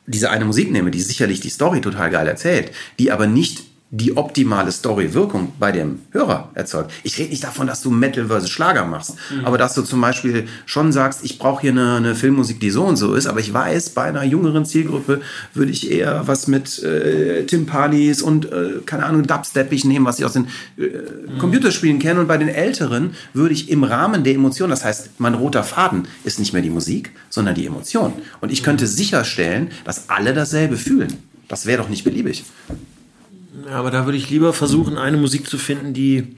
diese 0.06 0.30
eine 0.30 0.44
Musik 0.44 0.70
nehme, 0.70 0.90
die 0.90 1.00
sicherlich 1.00 1.40
die 1.40 1.50
Story 1.50 1.80
total 1.80 2.10
geil 2.10 2.26
erzählt, 2.26 2.72
die 2.98 3.10
aber 3.10 3.26
nicht 3.26 3.64
die 3.90 4.18
optimale 4.18 4.70
Story-Wirkung 4.70 5.54
bei 5.58 5.72
dem 5.72 6.00
Hörer 6.10 6.50
erzeugt. 6.52 6.92
Ich 7.04 7.18
rede 7.18 7.30
nicht 7.30 7.42
davon, 7.42 7.66
dass 7.66 7.80
du 7.80 7.90
Metal 7.90 8.26
versus 8.26 8.50
Schlager 8.50 8.84
machst, 8.84 9.14
mhm. 9.30 9.46
aber 9.46 9.56
dass 9.56 9.74
du 9.74 9.82
zum 9.82 10.02
Beispiel 10.02 10.46
schon 10.66 10.92
sagst, 10.92 11.24
ich 11.24 11.38
brauche 11.38 11.62
hier 11.62 11.70
eine, 11.70 11.96
eine, 11.96 12.14
Filmmusik, 12.14 12.60
die 12.60 12.68
so 12.68 12.84
und 12.84 12.96
so 12.96 13.14
ist, 13.14 13.26
aber 13.26 13.40
ich 13.40 13.52
weiß, 13.52 13.90
bei 13.90 14.04
einer 14.04 14.24
jüngeren 14.24 14.66
Zielgruppe 14.66 15.22
würde 15.54 15.72
ich 15.72 15.90
eher 15.90 16.26
was 16.26 16.48
mit 16.48 16.82
äh, 16.82 17.46
Timpanis 17.46 18.20
und, 18.20 18.52
äh, 18.52 18.80
keine 18.84 19.06
Ahnung, 19.06 19.26
Dubstep 19.26 19.72
nehmen, 19.84 20.04
was 20.04 20.18
ich 20.18 20.26
aus 20.26 20.34
den 20.34 20.48
äh, 20.76 20.82
mhm. 20.82 21.38
Computerspielen 21.38 21.98
kenne 21.98 22.20
und 22.20 22.26
bei 22.26 22.36
den 22.36 22.48
Älteren 22.48 23.14
würde 23.32 23.54
ich 23.54 23.70
im 23.70 23.84
Rahmen 23.84 24.22
der 24.22 24.34
Emotion, 24.34 24.68
das 24.68 24.84
heißt, 24.84 25.18
mein 25.18 25.32
roter 25.32 25.64
Faden 25.64 26.08
ist 26.24 26.38
nicht 26.38 26.52
mehr 26.52 26.62
die 26.62 26.70
Musik, 26.70 27.12
sondern 27.30 27.54
die 27.54 27.64
Emotion. 27.64 28.12
Und 28.42 28.52
ich 28.52 28.62
könnte 28.62 28.86
sicherstellen, 28.86 29.70
dass 29.84 30.10
alle 30.10 30.34
dasselbe 30.34 30.76
fühlen. 30.76 31.14
Das 31.48 31.64
wäre 31.64 31.82
doch 31.82 31.88
nicht 31.88 32.04
beliebig. 32.04 32.44
Ja, 33.66 33.76
aber 33.76 33.90
da 33.90 34.04
würde 34.04 34.18
ich 34.18 34.30
lieber 34.30 34.52
versuchen, 34.52 34.98
eine 34.98 35.16
Musik 35.16 35.48
zu 35.48 35.58
finden, 35.58 35.94
die, 35.94 36.36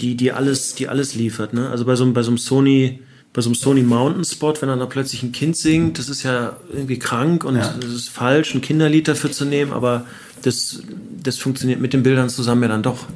die, 0.00 0.16
die, 0.16 0.32
alles, 0.32 0.74
die 0.74 0.88
alles 0.88 1.14
liefert. 1.14 1.52
Ne? 1.52 1.68
Also 1.68 1.84
bei 1.84 1.96
so, 1.96 2.10
bei 2.12 2.22
so 2.22 2.30
einem 2.30 2.38
Sony, 2.38 3.00
bei 3.32 3.42
so 3.42 3.48
einem 3.48 3.54
Sony 3.54 3.82
Mountain 3.82 4.24
Spot, 4.24 4.54
wenn 4.60 4.68
dann 4.68 4.78
da 4.78 4.86
plötzlich 4.86 5.22
ein 5.22 5.32
Kind 5.32 5.56
singt, 5.56 5.98
das 5.98 6.08
ist 6.08 6.22
ja 6.22 6.56
irgendwie 6.72 6.98
krank 6.98 7.44
und 7.44 7.56
ja. 7.56 7.74
das 7.80 7.90
ist 7.90 8.08
falsch, 8.08 8.54
ein 8.54 8.60
Kinderlied 8.60 9.08
dafür 9.08 9.30
zu 9.30 9.44
nehmen, 9.44 9.72
aber 9.72 10.06
das, 10.42 10.82
das 11.22 11.38
funktioniert 11.38 11.80
mit 11.80 11.92
den 11.92 12.02
Bildern 12.02 12.28
zusammen 12.28 12.62
ja 12.62 12.68
dann 12.68 12.82
doch. 12.82 13.06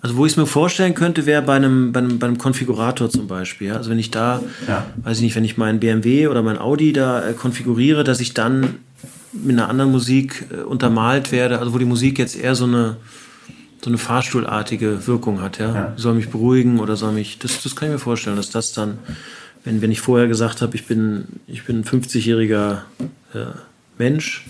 Also 0.00 0.16
wo 0.16 0.26
ich 0.26 0.32
es 0.32 0.36
mir 0.36 0.46
vorstellen 0.46 0.94
könnte, 0.94 1.26
wäre 1.26 1.42
bei 1.42 1.56
einem, 1.56 1.90
bei, 1.92 1.98
einem, 1.98 2.20
bei 2.20 2.28
einem 2.28 2.38
Konfigurator 2.38 3.10
zum 3.10 3.26
Beispiel. 3.26 3.72
Also 3.72 3.90
wenn 3.90 3.98
ich 3.98 4.12
da, 4.12 4.42
ja. 4.68 4.86
weiß 5.02 5.16
ich 5.16 5.22
nicht, 5.24 5.34
wenn 5.34 5.44
ich 5.44 5.56
meinen 5.56 5.80
BMW 5.80 6.28
oder 6.28 6.42
mein 6.42 6.56
Audi 6.56 6.92
da 6.92 7.28
äh, 7.28 7.32
konfiguriere, 7.32 8.04
dass 8.04 8.20
ich 8.20 8.32
dann 8.32 8.76
mit 9.32 9.56
einer 9.56 9.68
anderen 9.68 9.90
Musik 9.90 10.46
äh, 10.50 10.62
untermalt 10.62 11.32
werde, 11.32 11.58
also 11.58 11.74
wo 11.74 11.78
die 11.78 11.84
Musik 11.84 12.18
jetzt 12.18 12.36
eher 12.36 12.54
so 12.54 12.64
eine, 12.64 12.96
so 13.82 13.90
eine 13.90 13.98
Fahrstuhlartige 13.98 15.06
Wirkung 15.06 15.40
hat, 15.40 15.58
ja? 15.58 15.74
ja. 15.74 15.92
Soll 15.96 16.14
mich 16.14 16.30
beruhigen 16.30 16.80
oder 16.80 16.96
soll 16.96 17.12
mich, 17.12 17.38
das, 17.38 17.62
das 17.62 17.76
kann 17.76 17.88
ich 17.88 17.92
mir 17.92 17.98
vorstellen, 17.98 18.36
dass 18.36 18.50
das 18.50 18.72
dann, 18.72 18.98
wenn, 19.64 19.82
wenn 19.82 19.92
ich 19.92 20.00
vorher 20.00 20.28
gesagt 20.28 20.62
habe, 20.62 20.74
ich 20.76 20.86
bin, 20.86 21.24
ich 21.46 21.64
bin 21.64 21.80
ein 21.80 21.84
50-jähriger 21.84 22.82
äh, 23.34 23.46
Mensch, 23.98 24.46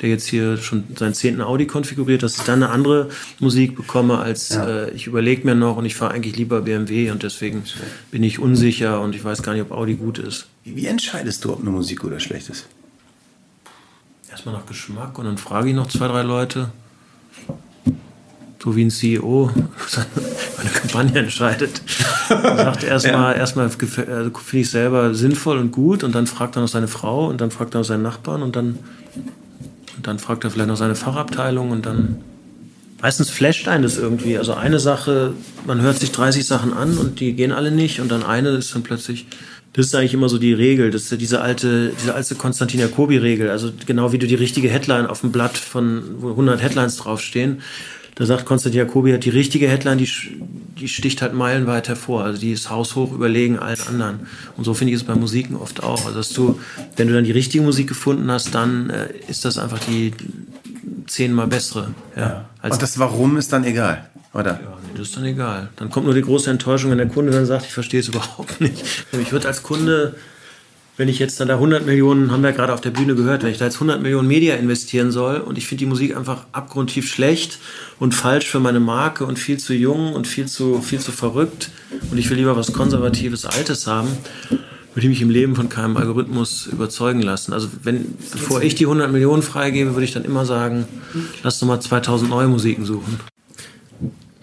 der 0.00 0.08
jetzt 0.08 0.26
hier 0.26 0.56
schon 0.56 0.84
seinen 0.96 1.14
zehnten 1.14 1.40
Audi 1.40 1.66
konfiguriert, 1.66 2.22
dass 2.22 2.36
ich 2.36 2.42
dann 2.42 2.62
eine 2.62 2.72
andere 2.72 3.10
Musik 3.38 3.76
bekomme, 3.76 4.18
als 4.18 4.50
ja. 4.50 4.66
äh, 4.66 4.90
ich 4.90 5.06
überlege 5.06 5.46
mir 5.46 5.54
noch 5.54 5.76
und 5.76 5.84
ich 5.84 5.94
fahre 5.94 6.12
eigentlich 6.12 6.36
lieber 6.36 6.62
BMW 6.62 7.10
und 7.10 7.22
deswegen 7.22 7.62
bin 8.10 8.22
ich 8.22 8.38
unsicher 8.38 9.00
und 9.00 9.14
ich 9.14 9.24
weiß 9.24 9.42
gar 9.42 9.52
nicht, 9.52 9.62
ob 9.62 9.70
Audi 9.70 9.94
gut 9.94 10.18
ist. 10.18 10.46
Wie 10.64 10.86
entscheidest 10.86 11.44
du, 11.44 11.52
ob 11.52 11.60
eine 11.60 11.70
Musik 11.70 12.00
gut 12.00 12.10
oder 12.10 12.20
schlecht 12.20 12.48
ist? 12.48 12.66
Erstmal 14.34 14.56
nach 14.56 14.66
Geschmack 14.66 15.16
und 15.20 15.26
dann 15.26 15.38
frage 15.38 15.68
ich 15.68 15.76
noch 15.76 15.86
zwei, 15.86 16.08
drei 16.08 16.22
Leute, 16.22 16.70
so 18.60 18.74
wie 18.74 18.84
ein 18.84 18.90
CEO 18.90 19.48
eine 20.58 20.70
Kampagne 20.70 21.20
entscheidet. 21.20 21.80
Er 22.28 22.56
sagt 22.56 22.82
erstmal, 22.82 23.34
ja. 23.34 23.38
erstmal 23.38 23.66
also 23.66 23.78
finde 23.78 24.62
ich 24.62 24.70
selber 24.70 25.14
sinnvoll 25.14 25.58
und 25.58 25.70
gut 25.70 26.02
und 26.02 26.16
dann 26.16 26.26
fragt 26.26 26.56
er 26.56 26.62
noch 26.62 26.68
seine 26.68 26.88
Frau 26.88 27.28
und 27.28 27.40
dann 27.40 27.52
fragt 27.52 27.76
er 27.76 27.78
noch 27.78 27.86
seinen 27.86 28.02
Nachbarn 28.02 28.42
und 28.42 28.56
dann, 28.56 28.80
und 29.96 30.04
dann 30.04 30.18
fragt 30.18 30.42
er 30.42 30.50
vielleicht 30.50 30.68
noch 30.68 30.76
seine 30.76 30.96
Fachabteilung 30.96 31.70
und 31.70 31.86
dann 31.86 32.16
meistens 33.00 33.30
flasht 33.30 33.68
einen 33.68 33.84
das 33.84 33.98
irgendwie. 33.98 34.36
Also 34.36 34.54
eine 34.54 34.80
Sache, 34.80 35.34
man 35.64 35.80
hört 35.80 36.00
sich 36.00 36.10
30 36.10 36.44
Sachen 36.44 36.72
an 36.72 36.98
und 36.98 37.20
die 37.20 37.34
gehen 37.34 37.52
alle 37.52 37.70
nicht 37.70 38.00
und 38.00 38.10
dann 38.10 38.24
eine 38.24 38.48
ist 38.48 38.74
dann 38.74 38.82
plötzlich 38.82 39.26
das 39.74 39.86
ist 39.86 39.94
eigentlich 39.94 40.14
immer 40.14 40.28
so 40.28 40.38
die 40.38 40.52
Regel. 40.52 40.92
Das 40.92 41.02
ist 41.02 41.10
ja 41.10 41.16
diese 41.16 41.40
alte, 41.40 41.92
diese 42.00 42.14
alte 42.14 42.36
Konstantin 42.36 42.78
Jacobi-Regel. 42.78 43.50
Also 43.50 43.72
genau 43.86 44.12
wie 44.12 44.18
du 44.18 44.26
die 44.28 44.36
richtige 44.36 44.68
Headline 44.68 45.06
auf 45.06 45.20
dem 45.20 45.32
Blatt 45.32 45.58
von, 45.58 46.02
wo 46.18 46.30
100 46.30 46.62
Headlines 46.62 46.96
draufstehen. 46.96 47.60
Da 48.14 48.24
sagt 48.24 48.44
Konstantin 48.44 48.78
Jacobi, 48.78 49.12
hat 49.12 49.24
die 49.24 49.30
richtige 49.30 49.68
Headline, 49.68 49.98
die, 49.98 50.08
die 50.78 50.86
sticht 50.86 51.22
halt 51.22 51.34
meilenweit 51.34 51.88
hervor. 51.88 52.22
Also 52.22 52.40
die 52.40 52.52
ist 52.52 52.70
haushoch 52.70 53.12
überlegen 53.12 53.58
allen 53.58 53.80
anderen. 53.88 54.20
Und 54.56 54.62
so 54.62 54.74
finde 54.74 54.92
ich 54.92 55.00
es 55.00 55.04
bei 55.04 55.16
Musiken 55.16 55.56
oft 55.56 55.82
auch. 55.82 56.06
Also 56.06 56.18
dass 56.18 56.28
du, 56.28 56.60
wenn 56.96 57.08
du 57.08 57.14
dann 57.14 57.24
die 57.24 57.32
richtige 57.32 57.64
Musik 57.64 57.88
gefunden 57.88 58.30
hast, 58.30 58.54
dann 58.54 58.90
äh, 58.90 59.08
ist 59.26 59.44
das 59.44 59.58
einfach 59.58 59.80
die 59.80 60.12
zehnmal 61.08 61.48
bessere. 61.48 61.94
Ja, 62.14 62.22
ja. 62.22 62.48
Und 62.62 62.80
das 62.80 62.96
Warum 63.00 63.36
ist 63.36 63.52
dann 63.52 63.64
egal. 63.64 64.08
Oder? 64.32 64.60
Ja, 64.62 64.78
das 64.94 65.08
ist 65.08 65.16
dann 65.16 65.24
egal. 65.24 65.70
Dann 65.76 65.90
kommt 65.90 66.06
nur 66.06 66.14
die 66.14 66.22
große 66.22 66.50
Enttäuschung, 66.50 66.90
wenn 66.90 66.98
der 66.98 67.08
Kunde 67.08 67.32
dann 67.32 67.46
sagt, 67.46 67.66
ich 67.66 67.72
verstehe 67.72 68.00
es 68.00 68.08
überhaupt 68.08 68.60
nicht. 68.60 68.84
Ich 69.12 69.32
würde 69.32 69.48
als 69.48 69.62
Kunde, 69.62 70.14
wenn 70.96 71.08
ich 71.08 71.18
jetzt 71.18 71.40
dann 71.40 71.48
da 71.48 71.54
100 71.54 71.84
Millionen, 71.84 72.30
haben 72.30 72.42
wir 72.42 72.52
gerade 72.52 72.72
auf 72.72 72.80
der 72.80 72.90
Bühne 72.90 73.14
gehört, 73.14 73.42
wenn 73.42 73.50
ich 73.50 73.58
da 73.58 73.64
jetzt 73.64 73.76
100 73.76 74.00
Millionen 74.00 74.28
Media 74.28 74.54
investieren 74.54 75.10
soll 75.10 75.38
und 75.38 75.58
ich 75.58 75.66
finde 75.66 75.80
die 75.80 75.86
Musik 75.86 76.16
einfach 76.16 76.46
abgrundtief 76.52 77.08
schlecht 77.08 77.58
und 77.98 78.14
falsch 78.14 78.46
für 78.46 78.60
meine 78.60 78.80
Marke 78.80 79.26
und 79.26 79.38
viel 79.38 79.58
zu 79.58 79.74
jung 79.74 80.12
und 80.14 80.26
viel 80.26 80.46
zu, 80.46 80.80
viel 80.80 81.00
zu 81.00 81.10
verrückt 81.10 81.70
und 82.10 82.18
ich 82.18 82.30
will 82.30 82.36
lieber 82.36 82.56
was 82.56 82.72
Konservatives, 82.72 83.44
Altes 83.44 83.86
haben, 83.88 84.08
würde 84.94 85.06
ich 85.06 85.08
mich 85.08 85.22
im 85.22 85.30
Leben 85.30 85.56
von 85.56 85.68
keinem 85.68 85.96
Algorithmus 85.96 86.68
überzeugen 86.68 87.22
lassen. 87.22 87.52
Also 87.52 87.68
wenn, 87.82 88.14
bevor 88.30 88.62
ich 88.62 88.76
die 88.76 88.84
100 88.84 89.10
Millionen 89.10 89.42
freigebe, 89.42 89.94
würde 89.94 90.04
ich 90.04 90.12
dann 90.12 90.24
immer 90.24 90.46
sagen, 90.46 90.86
lass 91.42 91.58
doch 91.58 91.66
mal 91.66 91.80
2000 91.80 92.30
neue 92.30 92.46
Musiken 92.46 92.84
suchen. 92.84 93.18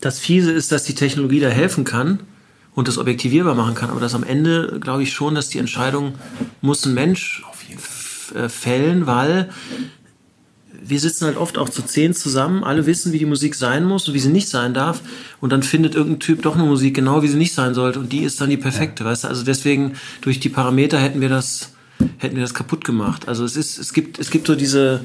Das 0.02 0.20
Fiese 0.20 0.52
ist, 0.52 0.72
dass 0.72 0.84
die 0.84 0.96
Technologie 0.96 1.40
da 1.40 1.50
helfen 1.50 1.84
kann 1.84 2.20
und 2.74 2.88
das 2.88 2.98
objektivierbar 2.98 3.56
machen 3.56 3.76
kann, 3.76 3.90
aber 3.90 4.00
das 4.00 4.16
am 4.16 4.24
Ende 4.24 4.80
glaube 4.82 5.04
ich 5.04 5.14
schon, 5.14 5.36
dass 5.36 5.50
die 5.50 5.60
Entscheidung 5.60 6.16
muss 6.62 6.86
ein 6.86 6.94
Mensch 6.94 7.44
äh, 8.34 8.50
fällen, 8.50 9.06
weil 9.06 9.50
wir 10.84 11.00
sitzen 11.00 11.26
halt 11.26 11.38
oft 11.38 11.60
auch 11.60 11.70
zu 11.70 11.84
zehn 11.84 12.14
zusammen, 12.16 12.64
alle 12.64 12.88
wissen, 12.88 13.14
wie 13.14 13.20
die 13.20 13.26
Musik 13.26 13.54
sein 13.54 13.86
muss 13.86 14.08
und 14.08 14.16
wie 14.16 14.20
sie 14.20 14.32
nicht 14.32 14.50
sein 14.50 14.74
darf. 14.74 15.02
Und 15.40 15.52
dann 15.52 15.62
findet 15.62 15.94
irgendein 15.94 16.20
Typ 16.20 16.42
doch 16.42 16.56
eine 16.56 16.64
Musik 16.64 16.96
genau, 16.96 17.22
wie 17.22 17.28
sie 17.28 17.38
nicht 17.38 17.54
sein 17.54 17.76
sollte. 17.76 18.00
Und 18.00 18.12
die 18.12 18.24
ist 18.24 18.42
dann 18.42 18.50
die 18.50 18.58
perfekte, 18.58 19.04
ja. 19.04 19.12
weißt 19.12 19.26
du? 19.26 19.28
Also 19.28 19.44
deswegen, 19.44 19.94
durch 20.22 20.40
die 20.40 20.50
Parameter 20.50 20.98
hätten 20.98 21.22
wir 21.22 21.30
das, 21.30 21.74
hätten 22.18 22.36
wir 22.36 22.42
das 22.42 22.56
kaputt 22.56 22.84
gemacht. 22.84 23.28
Also 23.28 23.46
es 23.46 23.56
ist, 23.56 23.78
es 23.78 23.94
gibt, 23.94 24.18
es 24.18 24.32
gibt 24.32 24.48
so 24.48 24.56
diese, 24.56 25.02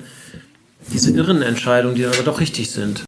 diese 0.93 1.11
irren 1.11 1.43
Entscheidungen, 1.43 1.95
die 1.95 2.07
aber 2.07 2.23
doch 2.25 2.41
richtig 2.41 2.71
sind 2.71 3.06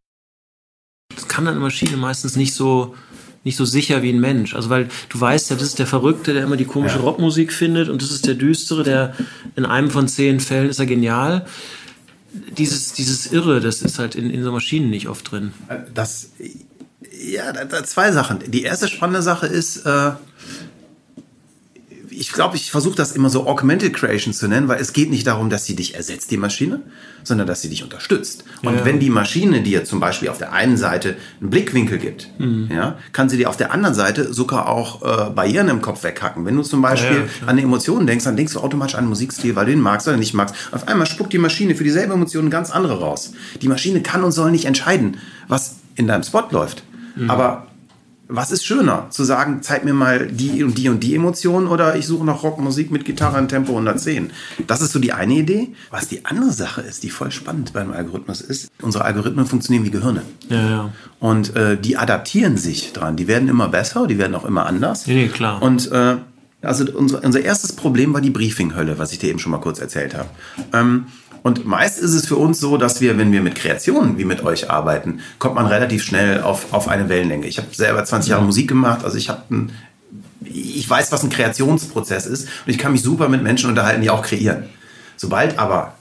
kann 1.39 1.45
dann 1.45 1.55
eine 1.55 1.63
Maschine 1.63 1.97
meistens 1.97 2.35
nicht 2.35 2.53
so 2.53 2.97
nicht 3.45 3.55
so 3.55 3.65
sicher 3.65 4.03
wie 4.03 4.11
ein 4.11 4.19
Mensch. 4.19 4.57
Also 4.57 4.71
weil 4.71 4.89
du 5.09 5.21
weißt 5.21 5.51
ja, 5.51 5.57
das 5.57 5.67
ist 5.67 5.79
der 5.79 5.87
Verrückte, 5.87 6.35
der 6.35 6.43
immer 6.43 6.57
die 6.57 6.65
komische 6.65 6.97
ja. 6.97 7.03
Rockmusik 7.03 7.53
findet 7.53 7.89
und 7.89 8.03
das 8.03 8.11
ist 8.11 8.27
der 8.27 8.35
Düstere, 8.35 8.83
der 8.83 9.15
in 9.55 9.65
einem 9.65 9.89
von 9.89 10.09
zehn 10.09 10.41
Fällen 10.41 10.69
ist 10.69 10.81
er 10.81 10.87
genial. 10.87 11.47
Dieses, 12.33 12.93
dieses 12.93 13.31
Irre, 13.31 13.61
das 13.61 13.83
ist 13.83 14.01
halt 14.01 14.17
in, 14.17 14.31
in 14.31 14.43
so 14.43 14.51
Maschinen 14.51 14.91
nicht 14.91 15.09
oft 15.09 15.31
drin. 15.31 15.53
Das, 15.95 16.33
ja, 17.17 17.53
da, 17.53 17.67
da 17.67 17.85
zwei 17.85 18.11
Sachen. 18.11 18.41
Die 18.49 18.65
erste 18.65 18.89
spannende 18.89 19.23
Sache 19.23 19.47
ist, 19.47 19.87
äh, 19.87 20.11
ich 22.19 22.33
glaube, 22.33 22.57
ich 22.57 22.71
versuche 22.71 22.97
das 22.97 23.13
immer 23.13 23.31
so 23.31 23.47
Augmented 23.47 23.95
Creation 23.95 24.35
zu 24.35 24.49
nennen, 24.49 24.69
weil 24.69 24.81
es 24.81 24.93
geht 24.93 25.11
nicht 25.11 25.27
darum, 25.27 25.51
dass 25.51 25.65
sie 25.65 25.77
dich 25.77 25.95
ersetzt, 25.95 26.31
die 26.31 26.37
Maschine, 26.37 26.81
sondern 27.23 27.47
dass 27.47 27.63
sie 27.63 27.69
dich 27.69 27.85
unterstützt. 27.85 28.45
Und 28.63 28.75
ja. 28.75 28.85
wenn 28.85 28.99
die 28.99 29.11
Maschine 29.11 29.63
dir 29.63 29.85
zum 29.85 30.01
Beispiel 30.01 30.29
auf 30.29 30.39
der 30.39 30.53
einen 30.53 30.77
Seite 30.77 31.17
einen 31.41 31.51
Blickwinkel 31.51 31.99
gibt, 31.99 32.29
mhm. 32.39 32.69
ja, 32.73 32.99
kann 33.13 33.29
sie 33.29 33.37
dir 33.37 33.49
auf 33.49 33.57
der 33.57 33.73
anderen 33.73 33.95
Seite 33.95 34.33
sogar 34.33 34.69
auch 34.69 35.03
äh, 35.03 35.31
Barrieren 35.31 35.69
im 35.69 35.81
Kopf 35.81 36.03
weghacken. 36.03 36.45
Wenn 36.45 36.57
du 36.57 36.63
zum 36.63 36.83
Beispiel 36.83 37.29
ja, 37.41 37.47
an 37.47 37.57
Emotionen 37.59 38.07
denkst, 38.07 38.25
dann 38.25 38.37
denkst 38.37 38.55
du 38.55 38.61
automatisch 38.61 38.97
an 38.97 39.01
einen 39.01 39.09
Musikstil, 39.11 39.55
weil 39.55 39.67
du 39.67 39.73
ihn 39.73 39.81
magst 39.81 40.09
oder 40.09 40.17
nicht 40.17 40.35
magst. 40.35 40.55
Auf 40.73 40.89
einmal 40.89 41.07
spuckt 41.07 41.33
die 41.33 41.39
Maschine 41.39 41.75
für 41.77 41.85
dieselbe 41.85 42.15
Emotion 42.15 42.43
eine 42.43 42.51
ganz 42.51 42.71
andere 42.71 42.99
raus. 42.99 43.33
Die 43.63 43.69
Maschine 43.69 44.03
kann 44.03 44.25
und 44.25 44.33
soll 44.33 44.51
nicht 44.51 44.65
entscheiden, 44.65 45.19
was 45.47 45.77
in 45.95 46.09
deinem 46.09 46.25
Spot 46.25 46.45
läuft. 46.51 46.83
Mhm. 47.15 47.31
Aber 47.31 47.68
was 48.29 48.53
ist 48.53 48.65
schöner? 48.65 49.07
Zu 49.11 49.25
sagen, 49.25 49.61
zeig 49.63 49.85
mir 49.85 49.95
mal 49.95 50.27
die 50.27 50.63
und 50.63 50.77
die 50.77 50.89
und 50.91 51.03
die 51.03 51.15
Emotionen 51.15 51.67
oder 51.67 51.97
ich 51.97 52.07
suche 52.07 52.25
noch 52.25 52.43
Rockmusik 52.43 52.91
mit 52.91 53.05
Gitarre 53.07 53.39
in 53.39 53.49
Tempo 53.49 53.73
110. 53.73 54.31
Das 54.67 54.83
ist 54.83 54.93
so 54.93 54.99
die 54.99 55.13
eine 55.13 55.35
Idee. 55.35 55.69
Was 55.91 56.09
die 56.09 56.27
andere 56.27 56.53
Sache 56.53 56.83
ist, 56.83 57.03
die 57.03 57.11
voll 57.11 57.31
spannend 57.31 57.73
beim 57.73 57.91
Algorithmus 57.91 58.43
ist, 58.43 58.71
unsere 58.83 59.05
Algorithmen 59.05 59.47
funktionieren 59.47 59.87
wie 59.87 59.91
Gehirne. 59.91 60.23
Ja, 60.51 60.69
ja. 60.69 60.93
Und 61.21 61.57
äh, 61.57 61.79
die 61.79 61.97
adaptieren 61.97 62.59
sich 62.59 62.93
dran. 62.93 63.17
Die 63.17 63.29
werden 63.29 63.49
immer 63.49 63.69
besser, 63.69 64.07
die 64.07 64.19
werden 64.19 64.35
auch 64.35 64.45
immer 64.45 64.67
anders. 64.67 65.07
Nee, 65.07 65.29
klar. 65.29 65.63
Und 65.63 65.91
äh, 65.91 66.17
also 66.61 66.85
unser, 66.93 67.25
unser 67.25 67.41
erstes 67.41 67.73
Problem 67.73 68.13
war 68.13 68.21
die 68.21 68.31
Briefinghölle, 68.31 68.99
was 68.99 69.13
ich 69.13 69.19
dir 69.19 69.31
eben 69.31 69.39
schon 69.39 69.53
mal 69.53 69.61
kurz 69.61 69.79
erzählt 69.79 70.15
habe. 70.15 70.29
Ähm, 70.73 71.07
und 71.43 71.67
meist 71.67 71.99
ist 71.99 72.15
es 72.15 72.27
für 72.27 72.37
uns 72.37 72.61
so, 72.61 72.77
dass 72.77 73.01
wir, 73.01 73.19
wenn 73.19 73.33
wir 73.33 73.41
mit 73.41 73.55
Kreationen 73.55 74.19
wie 74.19 74.25
mit 74.25 74.45
euch 74.45 74.71
arbeiten, 74.71 75.21
kommt 75.39 75.55
man 75.55 75.67
relativ 75.67 76.03
schnell 76.03 76.43
auf, 76.43 76.73
auf 76.73 76.89
eine 76.89 77.09
Wellenlänge. 77.09 77.47
Ich 77.47 77.59
habe 77.59 77.69
selber 77.73 78.05
20 78.05 78.31
Jahre 78.31 78.45
Musik 78.45 78.69
gemacht, 78.69 79.05
also 79.05 79.17
ich 79.17 79.29
habe 79.29 79.43
ich 80.45 80.89
weiß, 80.89 81.13
was 81.13 81.25
ein 81.25 81.31
Kreationsprozess 81.31 82.27
ist 82.27 82.45
und 82.45 82.73
ich 82.73 82.79
kann 82.79 82.93
mich 82.93 83.03
super 83.03 83.29
mit 83.29 83.43
Menschen 83.43 83.69
unterhalten, 83.69 84.03
die 84.03 84.11
auch 84.11 84.23
kreieren. 84.23 84.65
Sobald 85.17 85.59
aber, 85.59 85.95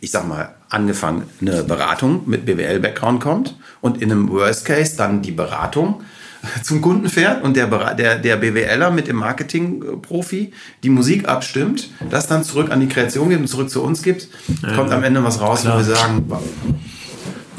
ich 0.00 0.10
sag 0.10 0.26
mal, 0.28 0.54
angefangen 0.68 1.24
eine 1.40 1.64
Beratung 1.64 2.22
mit 2.26 2.46
BWL-Background 2.46 3.20
kommt 3.20 3.56
und 3.80 4.00
in 4.00 4.12
einem 4.12 4.30
Worst 4.30 4.64
Case 4.64 4.96
dann 4.96 5.22
die 5.22 5.32
Beratung 5.32 6.02
zum 6.62 6.80
Kunden 6.80 7.08
fährt 7.08 7.42
und 7.42 7.56
der, 7.56 7.66
der, 7.94 8.18
der 8.18 8.36
BWLer 8.36 8.90
mit 8.90 9.08
dem 9.08 9.16
Marketing-Profi 9.16 10.52
die 10.82 10.90
Musik 10.90 11.28
abstimmt, 11.28 11.90
das 12.10 12.26
dann 12.26 12.44
zurück 12.44 12.70
an 12.70 12.80
die 12.80 12.88
Kreation 12.88 13.28
gibt 13.28 13.40
und 13.40 13.48
zurück 13.48 13.70
zu 13.70 13.82
uns 13.82 14.02
gibt, 14.02 14.28
kommt 14.74 14.92
am 14.92 15.02
Ende 15.02 15.22
was 15.24 15.40
raus, 15.40 15.62
klar. 15.62 15.74
wo 15.74 15.78
wir 15.78 15.84
sagen. 15.84 16.30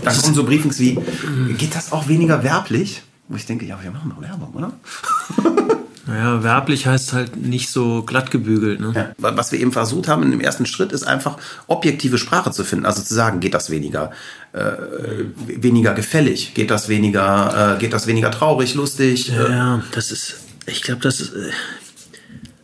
Dann 0.03 0.17
kommen 0.17 0.33
so 0.33 0.43
Briefings 0.43 0.79
wie, 0.79 0.97
geht 1.57 1.75
das 1.75 1.91
auch 1.91 2.07
weniger 2.07 2.43
werblich? 2.43 3.03
Wo 3.27 3.35
ich 3.35 3.45
denke, 3.45 3.65
ja, 3.65 3.77
wir 3.81 3.91
machen 3.91 4.11
doch 4.13 4.21
Werbung, 4.21 4.53
oder? 4.53 4.73
Naja, 6.11 6.43
werblich 6.43 6.87
heißt 6.87 7.13
halt 7.13 7.37
nicht 7.37 7.69
so 7.69 8.03
glatt 8.03 8.31
gebügelt. 8.31 8.81
Ne? 8.81 8.91
Ja. 8.93 9.33
Was 9.35 9.51
wir 9.51 9.59
eben 9.59 9.71
versucht 9.71 10.07
haben 10.07 10.23
in 10.23 10.31
dem 10.31 10.41
ersten 10.41 10.65
Schritt, 10.65 10.91
ist 10.91 11.03
einfach 11.03 11.37
objektive 11.67 12.17
Sprache 12.17 12.51
zu 12.51 12.63
finden. 12.65 12.85
Also 12.85 13.01
zu 13.01 13.13
sagen, 13.13 13.39
geht 13.39 13.53
das 13.53 13.69
weniger, 13.69 14.11
äh, 14.51 14.73
weniger 15.45 15.93
gefällig, 15.93 16.53
geht 16.53 16.69
das 16.69 16.89
weniger, 16.89 17.75
äh, 17.75 17.79
geht 17.79 17.93
das 17.93 18.07
weniger 18.07 18.29
traurig, 18.31 18.75
lustig. 18.75 19.29
Ja, 19.29 19.45
Äh, 19.45 19.51
ja, 19.51 19.83
das 19.93 20.11
ist, 20.11 20.35
ich 20.65 20.81
glaube, 20.81 21.01
das 21.01 21.21
ist, 21.21 21.33
äh, 21.33 21.51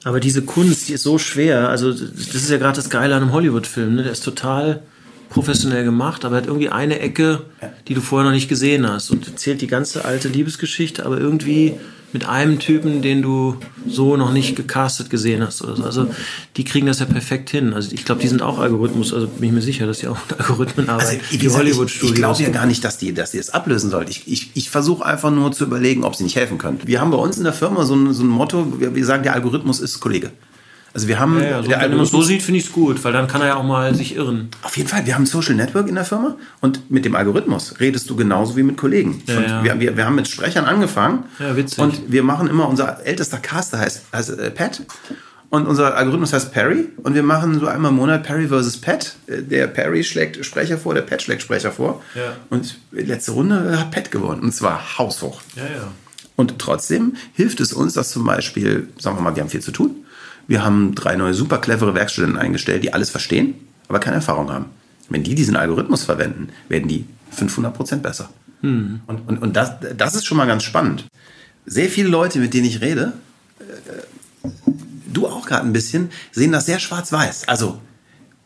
aber 0.04 0.20
diese 0.20 0.42
Kunst, 0.42 0.90
die 0.90 0.94
ist 0.94 1.04
so 1.04 1.18
schwer. 1.18 1.70
Also, 1.70 1.92
das 1.92 2.36
ist 2.36 2.50
ja 2.50 2.58
gerade 2.58 2.76
das 2.76 2.90
Geile 2.90 3.16
an 3.16 3.24
einem 3.24 3.32
Hollywood-Film. 3.32 3.96
Ne? 3.96 4.04
Der 4.04 4.12
ist 4.12 4.24
total 4.24 4.82
professionell 5.30 5.84
gemacht, 5.84 6.26
aber 6.26 6.38
hat 6.38 6.48
irgendwie 6.48 6.70
eine 6.70 7.00
Ecke, 7.00 7.42
die 7.88 7.94
du 7.94 8.02
vorher 8.02 8.26
noch 8.30 8.36
nicht 8.36 8.50
gesehen 8.50 8.88
hast 8.90 9.12
und 9.12 9.28
erzählt 9.28 9.62
die 9.62 9.68
ganze 9.68 10.06
alte 10.06 10.28
Liebesgeschichte, 10.30 11.06
aber 11.06 11.20
irgendwie 11.20 11.74
mit 12.14 12.28
einem 12.28 12.58
Typen, 12.60 13.02
den 13.02 13.22
du 13.22 13.58
so 13.86 14.16
noch 14.16 14.32
nicht 14.32 14.56
gecastet 14.56 15.10
gesehen 15.10 15.46
hast 15.46 15.62
oder 15.62 15.76
so. 15.76 15.84
Also 15.84 16.08
die 16.56 16.64
kriegen 16.64 16.88
das 16.88 17.00
ja 17.00 17.06
perfekt 17.06 17.50
hin. 17.50 17.74
Also 17.74 17.92
ich 17.92 18.06
glaube, 18.06 18.22
die 18.22 18.30
sind 18.30 18.42
auch 18.42 18.60
Algorithmus, 18.60 19.14
also 19.14 19.28
bin 19.28 19.50
ich 19.50 19.52
mir 19.54 19.62
sicher, 19.62 19.86
dass 19.86 20.00
die 20.00 20.08
auch 20.08 20.18
mit 20.30 20.40
Algorithmen 20.40 20.88
Also, 20.90 21.06
arbeiten. 21.06 21.24
wie 21.32 21.38
die 21.38 21.48
ich, 21.48 21.54
Hollywood-Studios. 21.54 22.12
ich 22.12 22.16
glaube 22.16 22.42
ja 22.42 22.50
gar 22.50 22.66
nicht, 22.66 22.82
dass 22.86 22.98
die, 22.98 23.14
dass 23.14 23.32
die 23.32 23.40
es 23.40 23.50
ablösen 23.50 23.90
sollte. 23.90 24.12
Ich, 24.12 24.24
ich, 24.26 24.52
ich 24.54 24.70
versuche 24.70 25.06
einfach 25.06 25.32
nur 25.32 25.52
zu 25.52 25.66
überlegen, 25.66 26.06
ob 26.06 26.16
sie 26.16 26.24
nicht 26.24 26.38
helfen 26.38 26.58
können. 26.58 26.80
Wir 26.86 27.02
haben 27.02 27.12
bei 27.12 27.18
uns 27.18 27.38
in 27.38 27.44
der 27.44 27.54
Firma 27.54 27.84
so 27.84 27.94
ein, 27.96 28.14
so 28.14 28.24
ein 28.24 28.30
Motto, 28.30 28.80
wir, 28.80 28.96
wir 28.96 29.06
sagen, 29.06 29.24
der 29.24 29.34
Algorithmus 29.34 29.82
ist 29.82 30.00
Kollege. 30.00 30.32
Also 30.94 31.08
wir 31.08 31.20
haben, 31.20 31.40
ja, 31.40 31.50
ja, 31.50 31.62
so, 31.64 31.70
der 31.70 31.82
wenn 31.82 31.92
man 31.92 32.02
es 32.02 32.12
so 32.12 32.22
sieht, 32.24 32.42
finde 32.42 32.60
ich 32.60 32.66
es 32.68 32.72
gut, 32.72 33.04
weil 33.04 33.14
dann 33.14 33.28
kann 33.28 33.42
er 33.42 33.48
ja 33.48 33.56
auch 33.56 33.64
mal 33.64 33.94
sich 33.94 34.16
irren. 34.16 34.50
auf 34.64 34.76
jeden 34.78 34.90
Fall, 34.90 35.06
wir 35.06 35.14
haben 35.16 35.24
ein 35.24 35.28
Social 35.28 35.54
Network 35.56 35.88
in 35.88 35.96
der 35.96 36.06
Firma 36.06 36.36
und 36.62 36.90
mit 36.90 37.06
dem 37.06 37.16
Algorithmus 37.16 37.80
redest 37.80 38.10
du 38.10 38.16
genauso 38.16 38.56
wie 38.58 38.64
mit 38.64 38.78
Kollegen. 38.78 39.22
Ja. 39.28 39.64
Wir, 39.64 39.80
wir, 39.80 39.98
wir 39.98 40.06
haben 40.06 40.16
mit 40.16 40.28
Sprechern 40.28 40.66
angefangen 40.66 41.26
Ja, 41.40 41.56
witzig. 41.56 41.80
und 41.80 42.12
wir 42.12 42.24
machen 42.24 42.48
immer, 42.48 42.68
unser 42.68 43.06
ältester 43.06 43.38
Caster 43.38 43.80
heißt, 43.80 44.02
heißt 44.14 44.30
äh, 44.40 44.50
Pat 44.50 44.82
und 45.50 45.66
unser 45.68 45.96
Algorithmus 45.96 46.34
heißt 46.34 46.52
Perry 46.52 46.90
und 47.04 47.14
wir 47.16 47.24
machen 47.24 47.60
so 47.60 47.68
einmal 47.68 47.92
im 47.92 47.98
Monat 47.98 48.24
Perry 48.24 48.48
versus 48.48 48.78
Pat. 48.78 49.16
Äh, 49.28 49.44
Der 49.44 49.68
Perry 49.68 50.04
schlägt 50.04 50.44
Sprecher 50.46 50.78
vor, 50.78 50.94
der 50.94 51.04
Pat 51.04 51.22
schlägt 51.22 51.42
Sprecher 51.44 51.72
vor 51.72 52.02
Ja. 52.16 52.34
und 52.50 52.78
letzte 52.92 53.32
Runde 53.34 53.80
hat 53.80 53.92
Pat 53.92 54.10
gewonnen 54.12 54.42
und 54.42 54.52
zwar 54.54 54.98
haushoch. 54.98 55.42
Ja, 55.56 55.64
ja. 55.64 55.88
Und 56.36 56.60
trotzdem 56.60 57.16
hilft 57.34 57.60
es 57.62 57.72
uns, 57.74 57.94
dass 57.94 58.12
zum 58.12 58.24
Beispiel, 58.26 58.90
sagen 59.00 59.18
wir 59.18 59.22
mal, 59.22 59.36
wir 59.36 59.42
haben 59.44 59.50
viel 59.50 59.62
zu 59.62 59.72
tun. 59.72 60.04
Wir 60.48 60.64
haben 60.64 60.96
drei 60.96 61.16
neue 61.16 61.34
super 61.34 61.58
clevere 61.60 61.94
Werkstudenten 61.94 62.40
eingestellt, 62.40 62.84
die 62.84 62.94
alles 62.94 63.10
verstehen, 63.10 63.56
aber 63.88 64.00
keine 64.00 64.18
Erfahrung 64.18 64.52
haben. 64.52 64.66
Wenn 65.10 65.24
die 65.24 65.36
diesen 65.36 65.56
Algorithmus 65.56 66.04
verwenden, 66.04 66.50
werden 66.70 66.88
die 66.88 67.06
500 67.32 67.74
Prozent 67.74 68.04
besser. 68.04 68.30
Und, 69.08 69.28
und, 69.28 69.38
und 69.42 69.56
das, 69.56 69.74
das 69.96 70.16
ist 70.16 70.26
schon 70.26 70.38
mal 70.38 70.48
ganz 70.48 70.64
spannend. 70.64 71.06
Sehr 71.66 71.90
viele 71.90 72.10
Leute, 72.10 72.40
mit 72.40 72.54
denen 72.54 72.66
ich 72.66 72.82
rede, 72.82 73.14
äh, 73.60 73.64
du 75.14 75.28
auch 75.28 75.46
gerade 75.46 75.66
ein 75.66 75.74
bisschen, 75.74 76.10
sehen 76.32 76.52
das 76.52 76.66
sehr 76.66 76.80
schwarz-weiß. 76.80 77.48
Also 77.48 77.80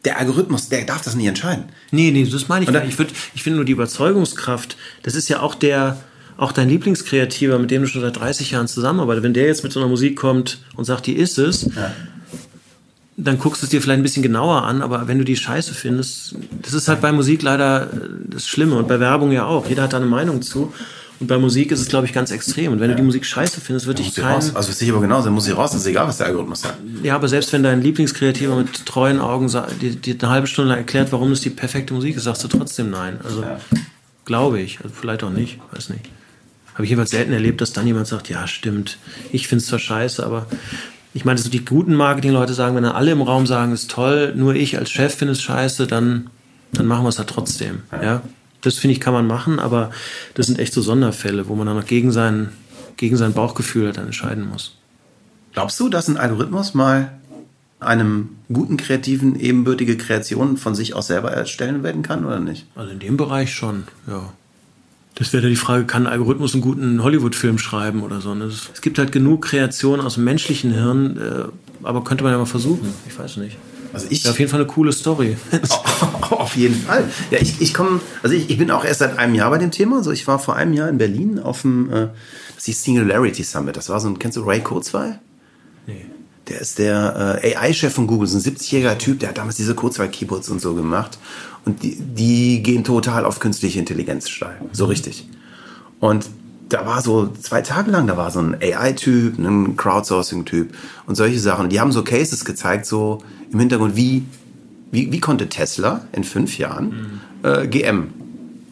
der 0.06 0.20
Algorithmus, 0.20 0.70
der 0.70 0.86
darf 0.86 1.02
das 1.04 1.16
nicht 1.16 1.28
entscheiden. 1.28 1.66
Nee, 1.92 2.12
nee, 2.12 2.26
das 2.26 2.48
meine 2.48 2.64
ich 2.64 2.70
Und 2.70 2.76
nicht. 2.76 2.94
Ich, 2.94 2.98
würd, 2.98 3.14
ich 3.34 3.44
finde 3.44 3.58
nur 3.58 3.66
die 3.66 3.72
Überzeugungskraft, 3.74 4.76
das 5.04 5.16
ist 5.16 5.30
ja 5.30 5.40
auch 5.42 5.56
der, 5.56 5.98
auch 6.42 6.52
dein 6.52 6.70
Lieblingskreativer, 6.70 7.60
mit 7.60 7.70
dem 7.70 7.84
du 7.84 7.88
schon 7.88 8.02
seit 8.02 8.20
30 8.20 8.50
Jahren 8.50 8.68
zusammenarbeitest. 8.68 9.24
Wenn 9.24 9.36
der 9.36 9.46
jetzt 9.46 9.64
mit 9.64 9.72
so 9.72 9.80
einer 9.80 9.88
Musik 9.88 10.18
kommt 10.18 10.58
und 10.76 10.86
sagt, 10.86 11.06
die 11.06 11.14
ist 11.14 11.38
es, 11.38 11.70
dann 13.16 13.38
guckst 13.38 13.62
du 13.62 13.68
es 13.68 13.70
dir 13.70 13.80
vielleicht 13.80 14.00
ein 14.00 14.04
bisschen 14.04 14.24
genauer 14.24 14.64
an, 14.64 14.82
aber 14.82 15.08
wenn 15.08 15.20
du 15.20 15.24
die 15.24 15.36
scheiße 15.36 15.76
findest, 15.76 16.36
das 16.64 16.74
ist 16.74 16.88
halt 16.88 17.00
bei 17.00 17.12
Musik 17.12 17.44
leider 17.44 17.84
äh, 17.84 17.88
das 18.26 18.48
Schlimme 18.48 18.76
und 18.78 18.88
bei 18.88 19.00
Werbung 19.00 19.32
ja 19.32 19.46
auch. 19.46 19.70
Jeder 19.70 19.84
hat 19.84 19.94
da 19.94 19.98
eine 19.98 20.08
Meinung 20.08 20.42
zu. 20.42 20.74
Und 21.20 21.28
bei 21.28 21.38
Musik 21.38 21.70
ist 21.72 21.80
es, 21.80 21.88
glaube 21.90 22.08
ich, 22.08 22.14
ganz 22.14 22.32
extrem. 22.32 22.72
Und 22.72 22.80
wenn 22.80 22.90
du 22.90 22.96
die 22.96 23.04
Musik 23.04 23.24
scheiße 23.24 23.62
findest, 23.62 23.86
wird 23.86 24.00
dich 24.00 24.12
sie 24.12 24.22
raus. 24.22 24.56
Also 24.56 24.70
das 24.70 24.80
sehe 24.80 24.88
ich 24.88 24.92
aber 24.92 25.02
genauso, 25.02 25.30
muss 25.30 25.46
sie 25.46 25.52
raus, 25.52 25.74
das 25.74 25.82
ist 25.82 25.88
egal, 25.88 26.08
was 26.08 26.18
der 26.18 26.26
Algorithmus 26.26 26.62
sagt. 26.62 26.80
Ja, 27.04 27.14
aber 27.14 27.28
selbst 27.28 27.54
wenn 27.54 27.62
dein 27.62 27.84
Lieblingskreativer 27.84 28.56
mit 28.56 28.88
treuen 28.88 29.20
Augen 29.20 29.48
dir, 29.80 29.92
dir 29.92 30.16
eine 30.20 30.32
halbe 30.32 30.48
Stunde 30.48 30.70
lang 30.70 30.80
erklärt, 30.80 31.12
warum 31.12 31.32
es 31.34 31.42
die 31.42 31.52
perfekte 31.52 31.94
Musik 31.94 32.18
ist, 32.18 32.24
sagst 32.24 32.44
du 32.44 32.48
trotzdem 32.48 32.90
nein. 32.90 33.20
Also 33.24 33.44
glaube 34.26 34.60
ich. 34.60 34.80
Also 34.82 34.96
vielleicht 35.00 35.24
auch 35.24 35.30
nicht, 35.30 35.60
weiß 35.72 35.90
nicht. 35.90 36.10
Habe 36.74 36.84
ich 36.84 36.90
jeweils 36.90 37.12
selten 37.12 37.34
erlebt, 37.34 37.62
dass 37.62 37.74
dann 37.74 37.88
jemand 37.88 38.08
sagt, 38.08 38.30
ja, 38.30 38.48
stimmt, 38.48 38.98
ich 39.32 39.48
finde 39.48 39.62
es 39.62 39.68
zwar 39.68 39.80
scheiße, 39.80 40.26
aber 40.26 40.48
ich 41.14 41.26
meine, 41.26 41.40
so 41.40 41.50
die 41.50 41.66
guten 41.66 41.96
Marketingleute 41.96 42.54
sagen, 42.54 42.76
wenn 42.76 42.84
dann 42.84 42.94
alle 42.94 43.12
im 43.12 43.22
Raum 43.22 43.46
sagen, 43.46 43.74
ist 43.74 43.92
toll, 43.92 44.34
nur 44.36 44.56
ich 44.56 44.78
als 44.78 44.90
Chef 44.90 45.14
finde 45.14 45.34
es 45.34 45.42
scheiße, 45.42 45.88
dann, 45.88 46.30
dann 46.72 46.86
machen 46.86 47.04
wir 47.04 47.10
es 47.10 47.18
halt 47.18 47.30
trotzdem. 47.30 47.84
Ja. 47.92 48.22
Das 48.62 48.78
finde 48.78 48.94
ich, 48.94 49.02
kann 49.02 49.14
man 49.14 49.28
machen, 49.28 49.60
aber 49.60 49.92
das 50.36 50.48
sind 50.48 50.60
echt 50.60 50.74
so 50.74 50.82
Sonderfälle, 50.82 51.48
wo 51.48 51.56
man 51.56 51.68
dann 51.68 51.76
noch 51.76 51.86
gegen 51.86 52.12
sein, 52.12 52.50
gegen 52.96 53.18
sein 53.18 53.34
Bauchgefühl 53.34 53.88
halt 53.88 53.98
dann 53.98 54.06
entscheiden 54.06 54.48
muss. 54.48 54.78
Glaubst 55.54 55.80
du, 55.80 55.90
dass 55.90 56.08
ein 56.08 56.18
Algorithmus 56.18 56.74
mal 56.74 57.12
einem 57.82 58.30
guten 58.54 58.78
Kreativen 58.78 59.38
ebenbürtige 59.38 59.98
Kreationen 59.98 60.56
von 60.56 60.76
sich 60.76 60.94
aus 60.96 61.08
selber 61.08 61.32
erstellen 61.32 61.84
werden 61.84 62.04
kann 62.04 62.26
oder 62.26 62.40
nicht? 62.40 62.68
Also 62.76 62.92
in 62.92 63.00
dem 63.00 63.18
Bereich 63.18 63.54
schon, 63.54 63.84
ja. 64.08 64.32
Das 65.16 65.34
wäre 65.34 65.44
ja 65.44 65.50
die 65.50 65.56
Frage, 65.56 65.86
kann 65.86 66.08
ein 66.08 66.14
Algorithmus 66.14 66.54
einen 66.54 66.62
guten 66.62 67.04
Hollywood-Film 67.04 67.58
schreiben 67.58 68.02
oder 68.02 68.22
so? 68.22 68.34
ne? 68.34 68.46
Es 68.46 68.82
gibt 68.82 68.98
halt 68.98 69.12
genug 69.12 69.44
Kreationen 69.44 70.06
aus 70.06 70.16
dem 70.16 70.24
menschlichen 70.24 70.72
Hirn, 70.72 71.18
äh, 71.18 71.86
aber 71.86 72.04
könnte 72.04 72.24
man 72.24 72.34
ja 72.34 72.40
mal 72.40 72.46
versuchen. 72.46 72.94
Ich 73.08 73.18
weiß 73.18 73.38
nicht. 73.38 73.58
Also 73.94 74.08
ich 74.10 74.24
Wäre 74.24 74.32
auf 74.32 74.40
jeden 74.40 74.50
Fall 74.50 74.62
eine 74.62 74.68
coole 74.68 74.94
Story. 74.94 75.36
auf 76.30 76.56
jeden 76.56 76.76
Fall. 76.76 77.10
Ja, 77.30 77.40
ich, 77.40 77.62
ich 77.62 77.74
komme, 77.74 78.00
also 78.24 78.36
ich, 78.36 78.50
ich 78.50 78.58
bin 78.58 78.72
auch 78.72 78.86
erst 78.86 79.00
seit 79.00 79.20
einem 79.20 79.36
Jahr 79.36 79.50
bei 79.50 79.58
dem 79.58 79.72
Thema. 79.72 79.98
Also 79.98 80.12
ich 80.12 80.28
war 80.28 80.40
vor 80.40 80.56
einem 80.56 80.74
Jahr 80.74 80.88
in 80.88 80.98
Berlin 80.98 81.40
auf 81.40 81.64
dem, 81.64 81.92
äh, 81.92 82.08
das 82.56 82.66
Singularity 82.66 83.44
Summit. 83.44 83.76
Das 83.76 83.90
war 83.90 84.00
so 84.00 84.08
ein, 84.08 84.18
kennst 84.18 84.38
du 84.38 84.42
Ray 84.42 84.62
Kurzweil? 84.62 85.20
Nee. 85.88 86.06
Der 86.52 86.60
ist 86.60 86.80
der 86.80 87.40
äh, 87.42 87.56
AI-Chef 87.56 87.94
von 87.94 88.08
Google, 88.08 88.28
so 88.28 88.38
ein 88.38 88.42
70-jähriger 88.42 88.98
Typ, 88.98 89.20
der 89.20 89.30
hat 89.30 89.38
damals 89.38 89.56
diese 89.56 89.74
Kurzweil-Keyboards 89.74 90.50
und 90.50 90.60
so 90.60 90.76
gemacht. 90.76 91.18
Und 91.64 91.82
die, 91.82 91.96
die 91.96 92.62
gehen 92.62 92.84
total 92.84 93.24
auf 93.24 93.40
künstliche 93.40 93.80
Intelligenz 93.80 94.28
steil. 94.28 94.60
So 94.74 94.86
richtig. 94.86 95.30
Und 96.02 96.26
da 96.68 96.86
war 96.86 97.02
so 97.02 97.32
zwei 97.42 97.62
Tage 97.62 97.90
lang, 97.90 98.06
da 98.08 98.18
war 98.18 98.32
so 98.32 98.42
ein 98.42 98.58
AI-Typ, 98.62 99.40
ein 99.40 99.78
Crowdsourcing-Typ 99.78 100.74
und 101.06 101.16
solche 101.16 101.40
Sachen. 101.40 101.66
Und 101.66 101.70
die 101.72 101.80
haben 101.80 101.94
so 101.94 102.04
Cases 102.04 102.44
gezeigt, 102.44 102.86
so 102.86 103.24
im 103.50 103.60
Hintergrund, 103.60 103.96
wie, 103.96 104.26
wie, 104.92 105.10
wie 105.10 105.20
konnte 105.22 105.48
Tesla 105.48 106.06
in 106.12 106.26
fünf 106.26 106.58
Jahren 106.58 107.22
äh, 107.44 107.66
GM 107.66 108.10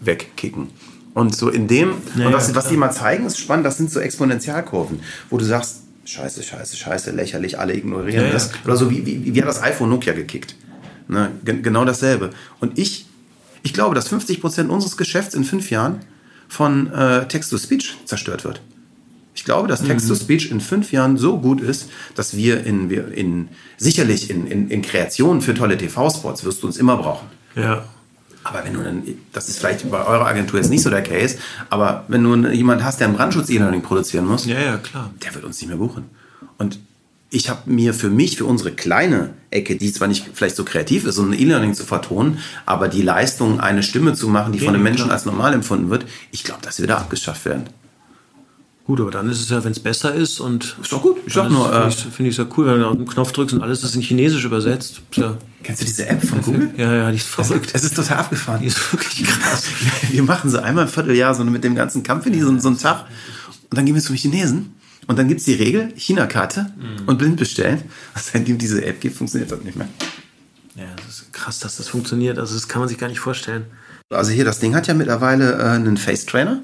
wegkicken. 0.02 0.68
Und 1.14 1.34
so 1.34 1.48
in 1.48 1.70
dem, 1.70 1.94
Ja, 2.16 2.28
und 2.28 2.34
was, 2.34 2.50
ja, 2.50 2.56
was 2.56 2.68
die 2.68 2.76
mal 2.76 2.92
zeigen, 2.92 3.26
ist 3.26 3.38
spannend, 3.40 3.66
das 3.66 3.78
sind 3.78 3.90
so 3.90 4.02
Exponentialkurven, 4.02 5.00
wo 5.30 5.38
du 5.38 5.46
sagst, 5.46 5.84
scheiße, 6.10 6.44
scheiße, 6.44 6.76
scheiße, 6.78 7.12
lächerlich, 7.12 7.60
alle 7.60 7.76
ignorieren 7.76 8.22
Ja, 8.22 8.28
ja, 8.28 8.34
das. 8.34 8.52
Oder 8.66 8.76
so, 8.76 8.90
wie, 8.90 9.06
wie, 9.06 9.34
wie 9.34 9.42
hat 9.42 9.48
das 9.48 9.62
iPhone 9.62 9.90
Nokia 9.90 10.14
gekickt? 10.14 10.56
Ne, 11.08 11.32
gen- 11.46 11.64
genau 11.64 11.86
dasselbe. 11.86 12.30
Und 12.60 12.78
ich, 12.78 13.06
ich 13.64 13.74
glaube, 13.74 13.96
dass 13.96 14.08
50 14.10 14.42
Prozent 14.42 14.70
unseres 14.70 14.98
Geschäfts 14.98 15.34
in 15.36 15.44
fünf 15.44 15.70
Jahren 15.72 16.02
von 16.48 16.92
äh, 16.94 17.28
Text-to-Speech 17.28 17.98
zerstört 18.06 18.44
wird. 18.44 18.62
Ich 19.36 19.46
glaube, 19.46 19.68
dass 19.68 19.84
Text-to-Speech 19.84 20.52
in 20.52 20.60
fünf 20.62 20.92
Jahren 20.92 21.18
so 21.18 21.40
gut 21.40 21.62
ist, 21.62 21.90
dass 22.16 22.36
wir 22.36 22.66
in, 22.66 22.90
wir 22.90 23.12
in 23.16 23.48
sicherlich 23.78 24.30
in, 24.30 24.48
in, 24.48 24.70
in 24.70 24.82
Kreationen 24.82 25.42
für 25.42 25.54
tolle 25.54 25.78
TV-Spots 25.78 26.44
wirst 26.44 26.62
du 26.64 26.68
uns 26.68 26.78
immer 26.78 26.98
brauchen. 26.98 27.28
Ja. 27.56 27.86
Aber 28.44 28.64
wenn 28.64 28.74
du 28.74 28.82
dann, 28.84 29.04
das 29.34 29.50
ist 29.50 29.60
vielleicht 29.60 29.90
bei 29.92 30.04
eurer 30.06 30.26
Agentur 30.26 30.60
jetzt 30.60 30.70
nicht 30.70 30.82
so 30.82 30.90
der 30.90 31.04
Case, 31.04 31.38
aber 31.70 32.06
wenn 32.08 32.24
du 32.24 32.50
jemand 32.50 32.84
hast, 32.84 33.00
der 33.00 33.08
einen 33.08 33.16
Brandschutz-E-Learning 33.18 33.82
produzieren 33.82 34.26
muss, 34.26 34.46
Ja, 34.46 34.60
ja, 34.60 34.78
klar. 34.78 35.12
der 35.24 35.36
wird 35.36 35.44
uns 35.44 35.60
nicht 35.60 35.68
mehr 35.70 35.78
buchen. 35.78 36.06
Und 36.58 36.80
ich 37.32 37.50
habe 37.50 37.70
mir 37.70 37.94
für 37.94 38.10
mich, 38.10 38.38
für 38.38 38.46
unsere 38.46 38.72
kleine 38.72 39.32
Ecke, 39.52 39.76
die 39.76 39.92
zwar 39.94 40.08
nicht 40.08 40.26
vielleicht 40.34 40.56
so 40.56 40.64
kreativ 40.64 41.06
ist, 41.06 41.16
so 41.16 41.24
ein 41.24 41.34
E-Learning 41.34 41.74
zu 41.76 41.86
vertonen, 41.86 42.40
aber 42.66 42.88
die 42.88 43.02
Leistung, 43.04 43.60
eine 43.60 43.84
Stimme 43.84 44.14
zu 44.16 44.30
machen, 44.30 44.52
die 44.54 44.60
von 44.60 44.70
einem 44.70 44.78
Ja, 44.78 44.84
Menschen 44.84 45.06
klar. 45.06 45.16
als 45.16 45.26
normal 45.26 45.54
empfunden 45.54 45.90
wird, 45.90 46.06
ich 46.32 46.44
glaube, 46.44 46.62
dass 46.64 46.80
wir 46.80 46.88
da 46.88 46.98
abgeschafft 46.98 47.46
werden. 47.46 47.66
Gut, 48.90 49.02
aber 49.02 49.12
dann 49.12 49.30
ist 49.30 49.40
es 49.40 49.50
ja, 49.50 49.64
wenn 49.64 49.72
es 49.72 49.80
besser 49.80 50.16
ist 50.16 50.40
und. 50.40 50.76
Ist 50.82 50.92
doch 50.92 51.04
gut. 51.04 51.18
Ich 51.28 51.34
sag 51.36 51.48
nur, 51.52 51.66
Finde 51.66 51.86
äh, 51.86 51.90
ich, 51.90 51.96
find 51.96 52.30
ich 52.30 52.38
ja 52.38 52.48
cool, 52.58 52.66
wenn 52.66 52.80
du 52.80 52.88
auf 52.88 52.98
den 52.98 53.06
Knopf 53.06 53.32
drückst 53.34 53.54
und 53.54 53.62
alles 53.62 53.84
ist 53.84 53.94
in 53.94 54.02
Chinesisch 54.02 54.44
übersetzt. 54.44 55.02
Ja, 55.12 55.38
Kennst 55.62 55.84
du 55.84 55.86
diese 55.86 56.08
App 56.08 56.26
von 56.26 56.42
Google? 56.42 56.72
ja, 56.76 56.96
ja, 56.96 57.12
die 57.12 57.18
ist 57.18 57.28
verrückt. 57.28 57.70
Es 57.74 57.84
ist 57.84 57.96
total 57.96 58.18
abgefahren. 58.18 58.62
Die 58.62 58.66
ist 58.66 58.92
wirklich 58.92 59.28
krass. 59.28 59.66
Wir 60.10 60.24
machen 60.24 60.50
so 60.50 60.58
einmal 60.58 60.86
im 60.86 60.90
Vierteljahr 60.90 61.36
so 61.36 61.44
mit 61.44 61.64
dem 61.64 61.76
ganzen 61.76 62.02
Company 62.02 62.42
so, 62.42 62.58
so 62.58 62.68
einen 62.68 62.80
Tag 62.80 63.06
und 63.70 63.78
dann 63.78 63.86
gehen 63.86 63.94
wir 63.94 64.02
zum 64.02 64.16
Chinesen 64.16 64.74
und 65.06 65.20
dann 65.20 65.28
gibt's 65.28 65.44
die 65.44 65.54
Regel, 65.54 65.94
China-Karte 65.96 66.74
und 67.06 67.20
blind 67.20 67.38
bestellen. 67.38 67.84
Und 68.16 68.24
seitdem 68.24 68.58
diese 68.58 68.84
App 68.84 69.02
gibt, 69.02 69.18
funktioniert 69.18 69.52
das 69.52 69.62
nicht 69.62 69.78
mehr. 69.78 69.88
Ja, 70.76 70.86
das 71.06 71.20
ist 71.20 71.32
krass, 71.32 71.60
dass 71.60 71.78
das 71.78 71.90
funktioniert. 71.90 72.40
Also, 72.40 72.56
das 72.56 72.68
kann 72.68 72.80
man 72.80 72.90
sich 72.90 72.98
gar 72.98 73.08
nicht 73.08 73.20
vorstellen. 73.20 73.66
Also 74.10 74.32
hier, 74.32 74.46
das 74.46 74.58
Ding 74.58 74.74
hat 74.74 74.88
ja 74.88 74.96
mittlerweile 74.96 75.60
äh, 75.60 75.64
einen 75.66 75.98
Face-Trainer. 75.98 76.64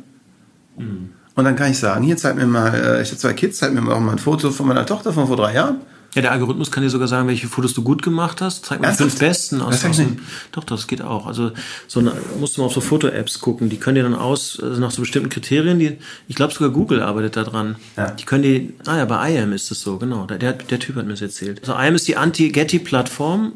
Und 1.35 1.43
dann 1.43 1.55
kann 1.55 1.71
ich 1.71 1.77
sagen, 1.77 2.03
hier 2.03 2.17
zeig 2.17 2.35
mir 2.35 2.45
mal, 2.45 2.73
äh, 2.73 3.01
ich 3.01 3.09
habe 3.09 3.17
zwei 3.17 3.33
Kids, 3.33 3.57
zeig 3.57 3.73
mir 3.73 3.81
mal 3.81 3.93
auch 3.93 3.99
mal 3.99 4.13
ein 4.13 4.19
Foto 4.19 4.51
von 4.51 4.67
meiner 4.67 4.85
Tochter 4.85 5.11
von 5.11 5.27
vor 5.27 5.37
drei 5.37 5.53
Jahren. 5.53 5.81
Ja, 6.15 6.21
der 6.21 6.31
Algorithmus 6.31 6.71
kann 6.71 6.81
dir 6.81 6.89
sogar 6.89 7.09
sagen, 7.09 7.27
welche 7.27 7.47
Fotos 7.47 7.73
du 7.73 7.83
gut 7.83 8.01
gemacht 8.01 8.39
hast. 8.39 8.65
Zeig 8.65 8.79
mir 8.79 8.89
die 8.89 8.95
fünf 8.95 9.19
besten 9.19 9.59
aus. 9.59 9.81
Das 9.81 9.99
aus. 9.99 10.05
Doch, 10.53 10.63
das 10.63 10.87
geht 10.87 11.01
auch. 11.01 11.27
Also 11.27 11.51
so 11.87 11.99
eine, 11.99 12.13
musst 12.39 12.55
du 12.55 12.61
mal 12.61 12.67
auf 12.67 12.73
so 12.73 12.79
Foto-Apps 12.79 13.41
gucken. 13.41 13.67
Die 13.69 13.75
können 13.75 13.95
dir 13.95 14.03
dann 14.03 14.15
aus, 14.15 14.57
also 14.63 14.79
nach 14.79 14.91
so 14.91 15.01
bestimmten 15.01 15.27
Kriterien, 15.27 15.77
die, 15.77 15.97
ich 16.29 16.37
glaube 16.37 16.53
sogar 16.53 16.69
Google 16.69 17.01
arbeitet 17.01 17.35
da 17.35 17.43
dran. 17.43 17.75
Ja. 17.97 18.11
Die 18.11 18.23
können 18.23 18.43
die, 18.43 18.73
ah 18.85 18.95
ja, 18.95 19.03
bei 19.03 19.33
IAM 19.33 19.51
ist 19.51 19.69
es 19.71 19.81
so, 19.81 19.97
genau. 19.97 20.25
Der, 20.25 20.37
der, 20.37 20.53
der 20.53 20.79
Typ 20.79 20.95
hat 20.95 21.05
mir 21.05 21.11
das 21.11 21.21
erzählt. 21.21 21.59
Also 21.67 21.73
IAM 21.73 21.95
ist 21.95 22.07
die 22.07 22.15
Anti-Getty-Plattform 22.15 23.51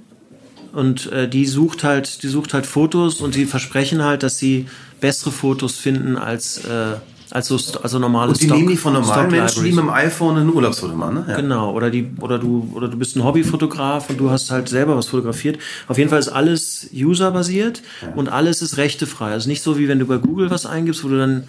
und 0.74 1.10
äh, 1.14 1.30
die 1.30 1.46
sucht 1.46 1.86
halt, 1.86 2.24
die 2.24 2.28
sucht 2.28 2.54
halt 2.54 2.66
Fotos 2.66 3.22
und 3.22 3.36
die 3.36 3.46
versprechen 3.46 4.04
halt, 4.04 4.22
dass 4.22 4.38
sie 4.38 4.68
bessere 5.00 5.32
Fotos 5.32 5.78
finden 5.78 6.18
als, 6.18 6.66
äh, 6.66 6.96
als 7.32 7.48
so, 7.48 7.60
also 7.84 8.00
normale 8.00 8.32
Und 8.32 8.40
die 8.42 8.46
Stock- 8.46 8.58
nehmen 8.58 8.70
die 8.70 8.78
von 8.78 8.94
normalen 8.94 9.30
Menschen, 9.32 9.64
die 9.64 9.72
mit 9.72 9.80
dem 9.80 9.90
iPhone 9.90 10.38
ein 10.38 10.50
Urlaubsfoto 10.54 10.96
machen, 10.96 11.16
ne? 11.16 11.26
Ja. 11.30 11.36
Genau, 11.36 11.74
oder 11.74 11.90
die, 11.90 12.08
oder 12.20 12.40
du, 12.40 12.72
oder 12.74 12.88
du 12.88 12.98
bist 12.98 13.16
ein 13.16 13.24
Hobbyfotograf 13.24 14.10
und 14.10 14.20
du 14.20 14.30
hast 14.30 14.50
halt 14.52 14.68
selber 14.70 14.96
was 14.98 15.08
fotografiert. 15.08 15.60
Auf 15.88 15.98
jeden 15.98 16.10
Fall 16.10 16.20
ist 16.20 16.30
alles 16.30 16.90
userbasiert 16.94 17.82
und 18.16 18.30
alles 18.30 18.62
ist 18.62 18.78
rechtefrei. 18.78 19.32
Also 19.32 19.48
nicht 19.50 19.62
so 19.62 19.78
wie 19.78 19.88
wenn 19.88 20.00
du 20.00 20.06
bei 20.06 20.18
Google 20.18 20.50
was 20.50 20.66
eingibst, 20.66 21.04
wo 21.04 21.10
du 21.10 21.18
dann 21.18 21.44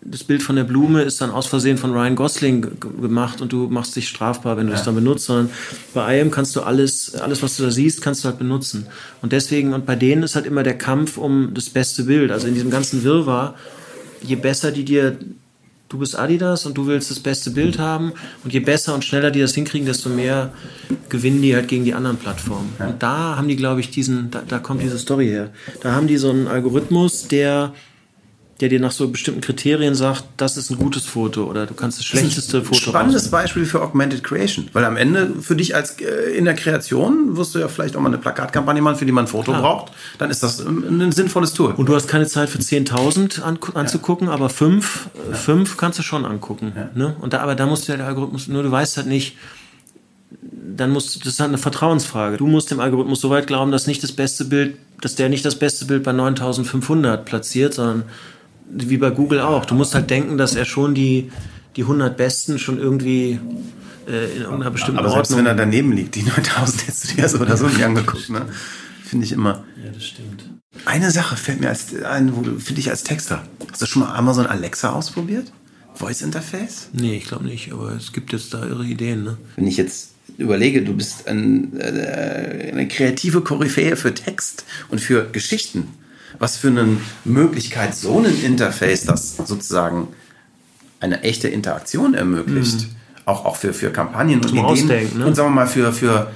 das 0.00 0.22
Bild 0.22 0.42
von 0.42 0.54
der 0.56 0.64
Blume 0.64 1.02
ist 1.02 1.20
dann 1.20 1.30
aus 1.30 1.46
Versehen 1.46 1.76
von 1.76 1.92
Ryan 1.92 2.14
Gosling 2.14 2.66
gemacht 3.02 3.40
und 3.40 3.52
du 3.52 3.66
machst 3.68 3.96
dich 3.96 4.08
strafbar, 4.08 4.56
wenn 4.56 4.68
du 4.68 4.72
es 4.72 4.84
dann 4.84 4.94
benutzt, 4.94 5.24
sondern 5.26 5.50
bei 5.92 6.16
IAM 6.18 6.30
kannst 6.30 6.54
du 6.54 6.60
alles, 6.62 7.14
alles, 7.16 7.42
was 7.42 7.56
du 7.56 7.64
da 7.64 7.70
siehst, 7.70 8.00
kannst 8.00 8.22
du 8.24 8.28
halt 8.28 8.38
benutzen. 8.38 8.86
Und 9.22 9.32
deswegen, 9.32 9.74
und 9.74 9.84
bei 9.86 9.96
denen 9.96 10.22
ist 10.22 10.36
halt 10.36 10.46
immer 10.46 10.62
der 10.62 10.78
Kampf 10.78 11.18
um 11.18 11.52
das 11.52 11.68
beste 11.68 12.04
Bild. 12.04 12.30
Also 12.30 12.46
in 12.46 12.54
diesem 12.54 12.70
ganzen 12.70 13.02
Wirrwarr, 13.02 13.54
je 14.22 14.36
besser 14.36 14.72
die 14.72 14.84
dir 14.84 15.18
du 15.88 15.98
bist 15.98 16.18
Adidas 16.18 16.66
und 16.66 16.76
du 16.76 16.86
willst 16.86 17.10
das 17.10 17.20
beste 17.20 17.50
Bild 17.50 17.78
haben 17.78 18.12
und 18.44 18.52
je 18.52 18.60
besser 18.60 18.94
und 18.94 19.04
schneller 19.04 19.30
die 19.30 19.40
das 19.40 19.54
hinkriegen, 19.54 19.86
desto 19.86 20.08
mehr 20.10 20.52
gewinnen 21.08 21.42
die 21.42 21.54
halt 21.54 21.68
gegen 21.68 21.84
die 21.84 21.94
anderen 21.94 22.18
Plattformen. 22.18 22.72
Und 22.78 23.02
da 23.02 23.36
haben 23.36 23.48
die, 23.48 23.56
glaube 23.56 23.80
ich, 23.80 23.90
diesen, 23.90 24.30
da, 24.30 24.42
da 24.46 24.58
kommt 24.58 24.82
diese 24.82 24.98
Story 24.98 25.28
her. 25.28 25.50
Da 25.80 25.92
haben 25.92 26.06
die 26.06 26.18
so 26.18 26.30
einen 26.30 26.46
Algorithmus, 26.46 27.28
der, 27.28 27.72
der 28.60 28.68
dir 28.68 28.80
nach 28.80 28.90
so 28.90 29.08
bestimmten 29.08 29.40
Kriterien 29.40 29.94
sagt, 29.94 30.24
das 30.36 30.56
ist 30.56 30.70
ein 30.70 30.78
gutes 30.78 31.04
Foto 31.06 31.44
oder 31.44 31.64
du 31.66 31.74
kannst 31.74 31.98
das 31.98 32.04
schlechteste 32.04 32.62
Foto 32.62 32.90
Spannendes 32.90 33.26
raus- 33.26 33.30
Beispiel 33.30 33.64
für 33.64 33.80
Augmented 33.80 34.24
Creation. 34.24 34.68
Weil 34.72 34.84
am 34.84 34.96
Ende 34.96 35.34
für 35.40 35.54
dich 35.54 35.76
als 35.76 36.00
äh, 36.00 36.36
in 36.36 36.44
der 36.44 36.54
Kreation 36.54 37.36
wirst 37.36 37.54
du 37.54 37.60
ja 37.60 37.68
vielleicht 37.68 37.96
auch 37.96 38.00
mal 38.00 38.08
eine 38.08 38.18
Plakatkampagne 38.18 38.82
machen, 38.82 38.96
für 38.96 39.06
die 39.06 39.12
man 39.12 39.26
ein 39.26 39.28
Foto 39.28 39.52
Klar. 39.52 39.62
braucht. 39.62 39.92
Dann 40.18 40.30
ist 40.30 40.42
das 40.42 40.58
ähm, 40.58 41.00
ein 41.00 41.12
sinnvolles 41.12 41.52
Tool. 41.52 41.72
Und 41.72 41.88
du 41.88 41.94
hast 41.94 42.08
keine 42.08 42.26
Zeit 42.26 42.48
für 42.48 42.58
10.000 42.58 43.42
an, 43.42 43.58
anzugucken, 43.74 44.28
aber 44.28 44.48
fünf, 44.48 45.08
äh, 45.30 45.34
fünf 45.34 45.76
kannst 45.76 46.00
du 46.00 46.02
schon 46.02 46.24
angucken. 46.24 46.72
Ne? 46.96 47.14
Und 47.20 47.34
da, 47.34 47.38
aber 47.40 47.54
da 47.54 47.66
musst 47.66 47.86
du 47.86 47.92
ja 47.92 47.98
der 47.98 48.08
Algorithmus, 48.08 48.48
nur 48.48 48.64
du 48.64 48.72
weißt 48.72 48.96
halt 48.96 49.06
nicht, 49.06 49.36
dann 50.52 50.90
musst 50.90 51.14
du, 51.14 51.20
das 51.20 51.34
ist 51.34 51.40
halt 51.40 51.48
eine 51.48 51.58
Vertrauensfrage. 51.58 52.38
Du 52.38 52.46
musst 52.48 52.72
dem 52.72 52.80
Algorithmus 52.80 53.20
so 53.20 53.30
weit 53.30 53.46
glauben, 53.46 53.70
dass 53.70 53.86
nicht 53.86 54.02
das 54.02 54.12
beste 54.12 54.44
Bild, 54.44 54.76
dass 55.00 55.14
der 55.14 55.28
nicht 55.28 55.44
das 55.44 55.56
beste 55.56 55.84
Bild 55.84 56.02
bei 56.02 56.12
9500 56.12 57.24
platziert, 57.24 57.74
sondern 57.74 58.02
wie 58.70 58.96
bei 58.96 59.10
Google 59.10 59.40
auch. 59.40 59.64
Du 59.64 59.74
musst 59.74 59.94
halt 59.94 60.10
denken, 60.10 60.38
dass 60.38 60.54
er 60.54 60.64
schon 60.64 60.94
die, 60.94 61.30
die 61.76 61.82
100 61.82 62.16
besten 62.16 62.58
schon 62.58 62.78
irgendwie 62.78 63.38
äh, 64.06 64.36
in 64.36 64.42
irgendeiner 64.42 64.70
bestimmten 64.70 64.98
Aber 64.98 65.10
selbst 65.10 65.30
Ordnung. 65.30 65.38
wenn 65.40 65.46
er 65.46 65.54
daneben 65.54 65.92
liegt, 65.92 66.14
die 66.14 66.22
9000 66.22 66.82
hättest 66.86 67.10
du 67.10 67.16
dir 67.16 67.28
so 67.28 67.38
oder 67.38 67.56
so 67.56 67.66
nicht 67.66 67.82
angeguckt. 67.84 68.30
Ne? 68.30 68.46
Finde 69.04 69.26
ich 69.26 69.32
immer. 69.32 69.64
ja, 69.82 69.90
das 69.92 70.04
stimmt. 70.04 70.50
Eine 70.84 71.10
Sache 71.10 71.36
fällt 71.36 71.60
mir 71.60 71.68
als, 71.68 71.94
ein, 72.02 72.32
finde 72.60 72.80
ich 72.80 72.90
als 72.90 73.02
Texter. 73.02 73.42
Hast 73.70 73.82
du 73.82 73.86
schon 73.86 74.02
mal 74.02 74.14
Amazon 74.14 74.46
Alexa 74.46 74.90
ausprobiert? 74.92 75.50
Voice 75.94 76.22
Interface? 76.22 76.90
Nee, 76.92 77.16
ich 77.16 77.24
glaube 77.24 77.44
nicht, 77.44 77.72
aber 77.72 77.92
es 77.92 78.12
gibt 78.12 78.32
jetzt 78.32 78.54
da 78.54 78.64
irre 78.64 78.84
Ideen. 78.84 79.24
Ne? 79.24 79.36
Wenn 79.56 79.66
ich 79.66 79.76
jetzt 79.76 80.12
überlege, 80.36 80.82
du 80.82 80.94
bist 80.94 81.26
ein, 81.26 81.76
äh, 81.80 82.70
eine 82.70 82.86
kreative 82.86 83.40
Koryphäe 83.40 83.96
für 83.96 84.14
Text 84.14 84.64
und 84.90 85.00
für 85.00 85.28
Geschichten. 85.30 85.88
Was 86.38 86.56
für 86.56 86.68
eine 86.68 86.98
Möglichkeit 87.24 87.94
so 87.94 88.18
ein 88.18 88.42
Interface, 88.42 89.04
das 89.04 89.36
sozusagen 89.36 90.08
eine 91.00 91.22
echte 91.22 91.48
Interaktion 91.48 92.14
ermöglicht, 92.14 92.88
auch, 93.24 93.44
auch 93.44 93.56
für, 93.56 93.72
für 93.72 93.90
Kampagnen 93.90 94.40
und 94.40 94.52
Ideen. 94.52 95.18
Ne? 95.18 95.26
Und 95.26 95.34
sagen 95.34 95.50
wir 95.50 95.54
mal, 95.54 95.66
für, 95.66 95.92
für 95.92 96.30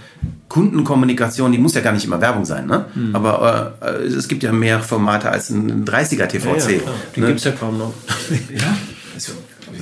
Kundenkommunikation, 0.48 1.50
die 1.50 1.58
muss 1.58 1.74
ja 1.74 1.80
gar 1.80 1.92
nicht 1.92 2.04
immer 2.04 2.20
Werbung 2.20 2.44
sein, 2.44 2.66
ne? 2.66 2.84
Aber 3.14 3.78
äh, 3.80 4.04
es 4.04 4.28
gibt 4.28 4.42
ja 4.42 4.52
mehr 4.52 4.80
Formate 4.80 5.30
als 5.30 5.50
ein 5.50 5.84
30er 5.84 6.26
TVC. 6.26 6.44
Ja, 6.44 6.70
ja, 6.70 6.78
klar. 6.78 6.94
Die 7.16 7.20
ne? 7.20 7.26
gibt's 7.28 7.44
ja 7.44 7.52
kaum 7.52 7.78
noch. 7.78 7.94
ja? 8.54 8.76
Ist 9.16 9.32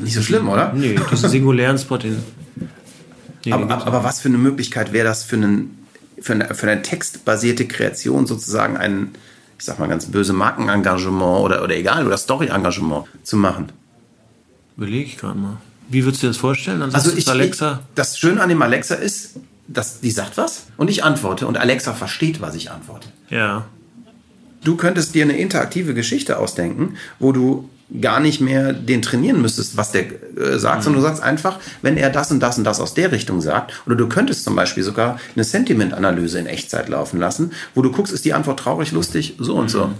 nicht 0.00 0.14
so 0.14 0.22
schlimm, 0.22 0.48
oder? 0.48 0.72
Nee, 0.72 0.98
diesen 1.10 1.28
singulären 1.28 1.76
Spot 1.78 1.96
in. 1.96 2.18
Nee, 2.56 2.66
den 3.44 3.52
Aber, 3.52 3.86
aber 3.86 4.04
was 4.04 4.20
für 4.20 4.28
eine 4.28 4.38
Möglichkeit 4.38 4.92
wäre 4.92 5.08
das 5.08 5.24
für, 5.24 5.36
einen, 5.36 5.86
für, 6.20 6.34
eine, 6.34 6.54
für 6.54 6.70
eine 6.70 6.82
textbasierte 6.82 7.66
Kreation 7.66 8.26
sozusagen 8.26 8.76
ein, 8.76 9.08
ich 9.60 9.66
sag 9.66 9.78
mal 9.78 9.88
ganz 9.88 10.06
böse 10.06 10.32
Markenengagement 10.32 11.40
oder, 11.44 11.62
oder 11.62 11.76
egal, 11.76 12.06
oder 12.06 12.16
Story-Engagement 12.16 13.04
zu 13.22 13.36
machen? 13.36 13.70
Überlege 14.78 15.04
ich 15.04 15.18
gerade 15.18 15.38
mal. 15.38 15.58
Wie 15.90 16.02
würdest 16.04 16.22
du 16.22 16.26
dir 16.26 16.30
das 16.30 16.38
vorstellen? 16.38 16.80
Dann 16.80 16.94
Also 16.94 17.12
ich, 17.14 17.28
Alexa. 17.28 17.80
ich, 17.82 17.94
das 17.94 18.18
Schöne 18.18 18.40
an 18.40 18.48
dem 18.48 18.62
Alexa 18.62 18.94
ist, 18.94 19.34
dass 19.68 20.00
die 20.00 20.10
sagt 20.10 20.38
was 20.38 20.64
und 20.78 20.88
ich 20.88 21.04
antworte 21.04 21.46
und 21.46 21.58
Alexa 21.58 21.92
versteht, 21.92 22.40
was 22.40 22.54
ich 22.54 22.70
antworte. 22.70 23.08
ja. 23.28 23.66
Du 24.62 24.76
könntest 24.76 25.14
dir 25.14 25.24
eine 25.24 25.38
interaktive 25.38 25.94
Geschichte 25.94 26.38
ausdenken, 26.38 26.96
wo 27.18 27.32
du 27.32 27.70
gar 28.00 28.20
nicht 28.20 28.40
mehr 28.40 28.72
den 28.72 29.02
trainieren 29.02 29.42
müsstest, 29.42 29.76
was 29.76 29.90
der 29.90 30.04
äh, 30.36 30.58
sagt, 30.58 30.84
sondern 30.84 31.02
du 31.02 31.08
sagst 31.08 31.22
einfach, 31.22 31.58
wenn 31.82 31.96
er 31.96 32.10
das 32.10 32.30
und 32.30 32.40
das 32.40 32.56
und 32.58 32.64
das 32.64 32.80
aus 32.80 32.94
der 32.94 33.10
Richtung 33.10 33.40
sagt, 33.40 33.72
oder 33.86 33.96
du 33.96 34.08
könntest 34.08 34.44
zum 34.44 34.54
Beispiel 34.54 34.82
sogar 34.82 35.18
eine 35.34 35.44
Sentiment-Analyse 35.44 36.38
in 36.38 36.46
Echtzeit 36.46 36.88
laufen 36.88 37.18
lassen, 37.18 37.52
wo 37.74 37.82
du 37.82 37.90
guckst, 37.90 38.12
ist 38.12 38.24
die 38.24 38.32
Antwort 38.32 38.60
traurig, 38.60 38.92
lustig, 38.92 39.34
so 39.38 39.56
und 39.56 39.70
so. 39.70 39.90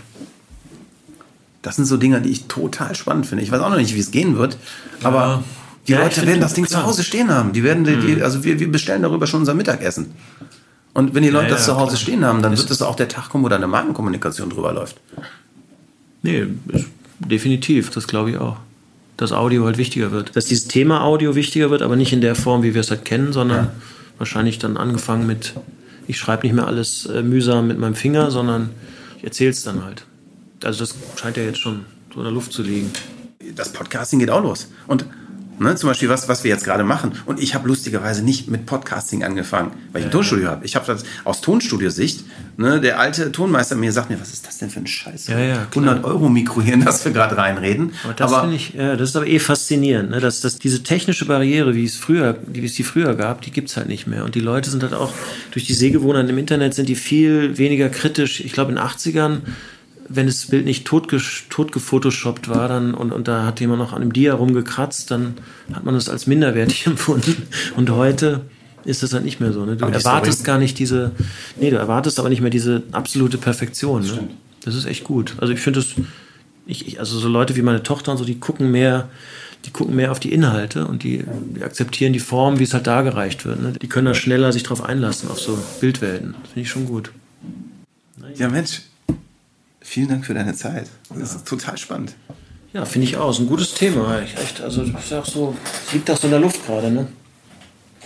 Das 1.62 1.76
sind 1.76 1.86
so 1.86 1.96
Dinge, 1.96 2.20
die 2.20 2.30
ich 2.30 2.46
total 2.46 2.94
spannend 2.94 3.26
finde. 3.26 3.44
Ich 3.44 3.50
weiß 3.50 3.60
auch 3.60 3.70
noch 3.70 3.76
nicht, 3.76 3.94
wie 3.94 4.00
es 4.00 4.10
gehen 4.10 4.38
wird, 4.38 4.56
aber 5.02 5.42
die 5.86 5.92
Ja, 5.92 6.06
ich 6.06 6.16
Leute 6.16 6.26
werden 6.26 6.40
das 6.40 6.54
Ding 6.54 6.64
klar. 6.64 6.82
zu 6.82 6.86
Hause 6.86 7.02
stehen 7.02 7.30
haben. 7.30 7.52
Die 7.52 7.64
werden, 7.64 7.84
die, 7.84 7.96
die, 7.96 8.22
also 8.22 8.44
wir, 8.44 8.60
wir 8.60 8.70
bestellen 8.70 9.02
darüber 9.02 9.26
schon 9.26 9.40
unser 9.40 9.54
Mittagessen. 9.54 10.14
Und 10.94 11.14
wenn 11.14 11.22
die 11.22 11.30
Leute 11.30 11.48
ja, 11.48 11.54
das 11.54 11.64
zu 11.64 11.76
Hause 11.76 11.90
klar. 11.90 12.02
stehen 12.02 12.24
haben, 12.24 12.42
dann 12.42 12.56
wird 12.56 12.70
es 12.70 12.82
auch 12.82 12.96
der 12.96 13.08
Tag 13.08 13.28
kommen, 13.28 13.44
wo 13.44 13.48
da 13.48 13.56
eine 13.56 13.66
Markenkommunikation 13.66 14.50
drüber 14.50 14.72
läuft. 14.72 15.00
Nee, 16.22 16.46
ist, 16.68 16.86
definitiv, 17.20 17.90
das 17.90 18.06
glaube 18.06 18.30
ich 18.30 18.38
auch. 18.38 18.56
Dass 19.16 19.32
Audio 19.32 19.66
halt 19.66 19.78
wichtiger 19.78 20.10
wird. 20.10 20.34
Dass 20.34 20.46
dieses 20.46 20.68
Thema 20.68 21.02
Audio 21.02 21.34
wichtiger 21.34 21.70
wird, 21.70 21.82
aber 21.82 21.96
nicht 21.96 22.12
in 22.12 22.20
der 22.20 22.34
Form, 22.34 22.62
wie 22.62 22.74
wir 22.74 22.80
es 22.80 22.90
halt 22.90 23.04
kennen, 23.04 23.32
sondern 23.32 23.70
wahrscheinlich 24.18 24.58
dann 24.58 24.76
angefangen 24.76 25.26
mit, 25.26 25.54
ich 26.06 26.18
schreibe 26.18 26.46
nicht 26.46 26.54
mehr 26.54 26.66
alles 26.66 27.06
äh, 27.06 27.22
mühsam 27.22 27.66
mit 27.68 27.78
meinem 27.78 27.94
Finger, 27.94 28.30
sondern 28.30 28.70
ich 29.18 29.24
erzähle 29.24 29.50
es 29.50 29.62
dann 29.62 29.84
halt. 29.84 30.04
Also 30.64 30.80
das 30.80 30.94
scheint 31.16 31.36
ja 31.36 31.42
jetzt 31.42 31.58
schon 31.58 31.84
so 32.12 32.20
in 32.20 32.24
der 32.24 32.32
Luft 32.32 32.52
zu 32.52 32.62
liegen. 32.62 32.90
das 33.54 33.72
Podcasting 33.72 34.18
geht 34.18 34.30
auch 34.30 34.42
los. 34.42 34.70
Und 34.86 35.04
ne, 35.60 35.76
zum 35.76 35.88
Beispiel 35.88 36.08
was, 36.08 36.28
was 36.28 36.42
wir 36.42 36.50
jetzt 36.50 36.64
gerade 36.64 36.84
machen. 36.84 37.12
Und 37.26 37.40
ich 37.40 37.54
habe 37.54 37.68
lustigerweise 37.68 38.24
nicht 38.24 38.48
mit 38.48 38.66
Podcasting 38.66 39.22
angefangen, 39.22 39.72
weil 39.92 40.00
ich 40.00 40.06
ein 40.06 40.10
Tonstudio 40.10 40.48
habe. 40.48 40.64
Ich 40.64 40.74
habe 40.74 40.86
das 40.86 41.04
aus 41.24 41.40
Tonstudiosicht. 41.40 42.24
Ne, 42.56 42.80
der 42.80 42.98
alte 42.98 43.30
Tonmeister 43.32 43.76
mir 43.76 43.92
sagt 43.92 44.10
mir, 44.10 44.20
was 44.20 44.32
ist 44.32 44.46
das 44.46 44.58
denn 44.58 44.70
für 44.70 44.80
ein 44.80 44.86
Scheiß? 44.86 45.28
Ja, 45.28 45.38
ja, 45.38 45.66
klar. 45.70 45.94
100 45.94 46.04
Euro 46.04 46.28
Mikro 46.28 46.60
hier, 46.60 46.74
in 46.74 46.84
das 46.84 47.04
wir 47.04 47.12
gerade 47.12 47.36
reinreden. 47.36 47.92
Aber 48.04 48.14
das 48.14 48.40
finde 48.40 48.56
ich, 48.56 48.74
ja, 48.74 48.96
das 48.96 49.10
ist 49.10 49.16
aber 49.16 49.26
eh 49.26 49.38
faszinierend, 49.38 50.10
ne? 50.10 50.20
dass, 50.20 50.40
dass 50.40 50.58
diese 50.58 50.82
technische 50.82 51.24
Barriere, 51.24 51.74
wie 51.74 51.84
es 51.84 51.96
früher, 51.96 52.36
wie 52.46 52.64
es 52.64 52.74
die 52.74 52.82
früher 52.82 53.14
gab, 53.14 53.42
die 53.42 53.50
gibt's 53.50 53.76
halt 53.76 53.88
nicht 53.88 54.06
mehr. 54.06 54.24
Und 54.24 54.34
die 54.34 54.40
Leute 54.40 54.70
sind 54.70 54.82
halt 54.82 54.94
auch, 54.94 55.12
durch 55.52 55.66
die 55.66 55.74
Sehgewohnheiten 55.74 56.30
im 56.30 56.38
Internet 56.38 56.74
sind 56.74 56.88
die 56.88 56.96
viel 56.96 57.56
weniger 57.56 57.88
kritisch. 57.88 58.40
Ich 58.40 58.52
glaube, 58.52 58.72
in 58.72 58.76
den 58.76 58.84
80ern, 58.84 59.38
wenn 60.12 60.26
das 60.26 60.46
Bild 60.46 60.64
nicht 60.64 60.84
totgefotoshoppt 60.86 62.48
war 62.48 62.68
dann, 62.68 62.94
und, 62.94 63.12
und 63.12 63.28
da 63.28 63.44
hat 63.46 63.60
jemand 63.60 63.78
noch 63.78 63.92
an 63.92 64.02
einem 64.02 64.12
Dia 64.12 64.34
rumgekratzt, 64.34 65.10
dann 65.10 65.34
hat 65.72 65.84
man 65.84 65.94
das 65.94 66.08
als 66.08 66.26
minderwertig 66.26 66.86
empfunden. 66.86 67.46
Und 67.76 67.90
heute 67.90 68.42
ist 68.84 69.02
das 69.04 69.12
halt 69.12 69.24
nicht 69.24 69.40
mehr 69.40 69.52
so. 69.52 69.64
Ne? 69.64 69.76
Du 69.76 69.86
erwartest 69.86 70.38
Story- 70.40 70.46
gar 70.46 70.58
nicht 70.58 70.78
diese, 70.80 71.12
nee, 71.60 71.70
du 71.70 71.76
erwartest 71.76 72.18
aber 72.18 72.28
nicht 72.28 72.40
mehr 72.40 72.50
diese 72.50 72.82
absolute 72.90 73.38
Perfektion. 73.38 74.02
Ne? 74.02 74.28
Das 74.64 74.74
ist 74.74 74.84
echt 74.86 75.04
gut. 75.04 75.34
Also 75.38 75.52
ich 75.52 75.60
finde 75.60 75.80
das, 75.80 75.90
ich, 76.66 76.88
ich, 76.88 76.98
also 76.98 77.18
so 77.18 77.28
Leute 77.28 77.54
wie 77.56 77.62
meine 77.62 77.82
Tochter 77.82 78.10
und 78.10 78.18
so, 78.18 78.24
die 78.24 78.40
gucken 78.40 78.70
mehr, 78.72 79.08
die 79.64 79.70
gucken 79.70 79.94
mehr 79.94 80.10
auf 80.10 80.18
die 80.18 80.32
Inhalte 80.32 80.86
und 80.86 81.04
die, 81.04 81.24
die 81.54 81.62
akzeptieren 81.62 82.12
die 82.12 82.18
Form, 82.18 82.58
wie 82.58 82.64
es 82.64 82.74
halt 82.74 82.86
dargereicht 82.88 83.44
wird. 83.44 83.62
Ne? 83.62 83.74
Die 83.80 83.86
können 83.88 84.06
da 84.06 84.14
schneller 84.14 84.52
sich 84.52 84.64
drauf 84.64 84.82
einlassen, 84.82 85.30
auf 85.30 85.38
so 85.38 85.56
Bildwelten. 85.80 86.34
Das 86.42 86.52
finde 86.52 86.60
ich 86.62 86.70
schon 86.70 86.86
gut. 86.86 87.12
Ja, 88.36 88.48
Mensch, 88.48 88.82
vielen 89.80 90.08
Dank 90.08 90.26
für 90.26 90.34
deine 90.34 90.54
Zeit. 90.54 90.86
Das 91.10 91.34
ist 91.34 91.46
total 91.46 91.76
spannend. 91.78 92.14
Ja, 92.72 92.84
finde 92.84 93.06
ich 93.08 93.16
auch. 93.16 93.30
Ist 93.30 93.40
ein 93.40 93.48
gutes 93.48 93.74
Thema. 93.74 94.20
Ich, 94.22 94.36
echt, 94.36 94.60
also 94.60 94.84
das 94.84 95.06
ist 95.06 95.12
auch 95.12 95.26
so, 95.26 95.56
es 95.86 95.92
liegt 95.92 96.10
auch 96.10 96.16
so 96.16 96.26
in 96.26 96.30
der 96.30 96.40
Luft 96.40 96.64
gerade, 96.66 96.90
ne? 96.90 97.08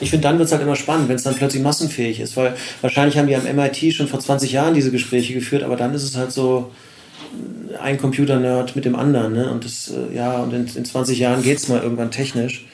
Ich 0.00 0.10
finde, 0.10 0.24
dann 0.24 0.38
wird 0.38 0.46
es 0.46 0.52
halt 0.52 0.62
immer 0.62 0.74
spannend, 0.74 1.08
wenn 1.08 1.16
es 1.16 1.22
dann 1.22 1.36
plötzlich 1.36 1.62
massenfähig 1.62 2.18
ist, 2.18 2.36
weil 2.36 2.56
wahrscheinlich 2.80 3.16
haben 3.16 3.28
die 3.28 3.36
am 3.36 3.44
MIT 3.44 3.94
schon 3.94 4.08
vor 4.08 4.18
20 4.18 4.50
Jahren 4.50 4.74
diese 4.74 4.90
Gespräche 4.90 5.34
geführt, 5.34 5.62
aber 5.62 5.76
dann 5.76 5.94
ist 5.94 6.02
es 6.02 6.16
halt 6.16 6.32
so 6.32 6.72
ein 7.80 7.98
Computer-Nerd 7.98 8.74
mit 8.74 8.84
dem 8.84 8.96
anderen, 8.96 9.34
ne? 9.34 9.50
Und 9.50 9.64
das, 9.64 9.90
äh, 9.90 10.14
ja, 10.14 10.38
und 10.38 10.52
in, 10.52 10.66
in 10.66 10.84
20 10.84 11.18
Jahren 11.18 11.42
geht 11.42 11.58
es 11.58 11.68
mal 11.68 11.82
irgendwann 11.82 12.10
technisch. 12.10 12.66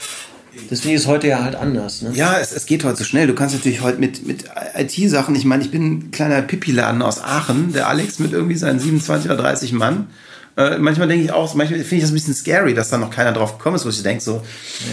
Deswegen 0.70 0.94
ist 0.94 1.06
heute 1.06 1.28
ja 1.28 1.44
halt 1.44 1.54
anders. 1.54 2.02
Ne? 2.02 2.10
Ja, 2.14 2.38
es, 2.40 2.52
es 2.52 2.66
geht 2.66 2.84
heute 2.84 2.96
so 2.96 3.04
schnell. 3.04 3.26
Du 3.26 3.34
kannst 3.34 3.54
natürlich 3.54 3.80
heute 3.80 3.98
mit, 3.98 4.26
mit 4.26 4.44
IT-Sachen, 4.76 5.34
ich 5.36 5.44
meine, 5.44 5.62
ich 5.62 5.70
bin 5.70 5.92
ein 5.92 6.10
kleiner 6.10 6.42
Pipi-Laden 6.42 7.02
aus 7.02 7.22
Aachen, 7.22 7.72
der 7.72 7.88
Alex 7.88 8.18
mit 8.18 8.32
irgendwie 8.32 8.56
seinen 8.56 8.80
27 8.80 9.30
oder 9.30 9.40
30 9.40 9.72
Mann. 9.72 10.08
Äh, 10.56 10.78
manchmal 10.78 11.08
denke 11.08 11.24
ich 11.24 11.32
auch, 11.32 11.54
manchmal 11.54 11.78
finde 11.80 11.96
ich 11.96 12.02
das 12.02 12.10
ein 12.10 12.14
bisschen 12.14 12.34
scary, 12.34 12.74
dass 12.74 12.88
da 12.90 12.98
noch 12.98 13.10
keiner 13.10 13.32
drauf 13.32 13.56
gekommen 13.58 13.76
ist, 13.76 13.84
wo 13.84 13.88
ich 13.90 14.02
denke 14.02 14.22
so. 14.22 14.42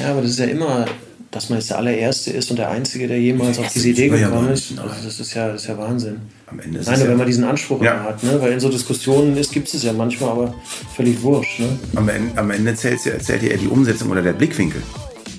Ja, 0.01 0.11
aber 0.11 0.21
das 0.21 0.31
ist 0.31 0.39
ja 0.39 0.45
immer, 0.45 0.85
dass 1.31 1.49
man 1.49 1.59
jetzt 1.59 1.69
der 1.69 1.77
allererste 1.77 2.31
ist 2.31 2.49
und 2.51 2.57
der 2.57 2.69
Einzige, 2.69 3.07
der 3.07 3.19
jemals 3.19 3.57
auf 3.59 3.71
diese 3.73 3.89
Idee 3.89 4.07
gekommen 4.09 4.49
ist. 4.49 4.71
Also 4.79 4.95
das 5.03 5.19
ist 5.19 5.33
ja, 5.33 5.51
das 5.51 5.63
ist 5.63 5.67
ja 5.67 5.77
Wahnsinn. 5.77 6.17
Am 6.45 6.59
Ende 6.59 6.79
ist 6.79 6.87
Nein, 6.87 6.99
ja, 7.01 7.07
wenn 7.09 7.17
man 7.17 7.27
diesen 7.27 7.43
Anspruch 7.43 7.81
Ja. 7.83 7.95
immer 7.95 8.03
hat, 8.03 8.23
ne? 8.23 8.39
Weil 8.41 8.53
in 8.53 8.59
so 8.59 8.69
Diskussionen 8.69 9.35
ist, 9.35 9.51
gibt 9.51 9.73
es 9.73 9.83
ja 9.83 9.91
manchmal, 9.91 10.29
aber 10.29 10.55
völlig 10.95 11.21
wurscht, 11.21 11.59
ne? 11.59 11.67
am 11.95 12.07
Ende, 12.07 12.37
am 12.37 12.51
Ende 12.51 12.73
zählt, 12.75 13.01
zählt 13.01 13.27
ja 13.43 13.49
eher 13.49 13.57
die 13.57 13.67
Umsetzung 13.67 14.09
oder 14.11 14.21
der 14.21 14.33
Blickwinkel. 14.33 14.81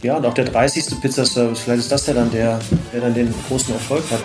Ja, 0.03 0.17
und 0.17 0.27
auch 0.27 0.35
der 0.35 0.45
30. 0.45 1.01
Pizzaservice, 1.01 1.61
vielleicht 1.61 1.81
ist 1.81 1.93
das 1.93 2.07
ja 2.07 2.15
dann 2.15 2.31
der, 2.31 2.61
der 2.93 3.01
dann 3.01 3.15
den 3.15 3.35
großen 3.49 3.75
Erfolg 3.75 4.05
hat. 4.11 4.23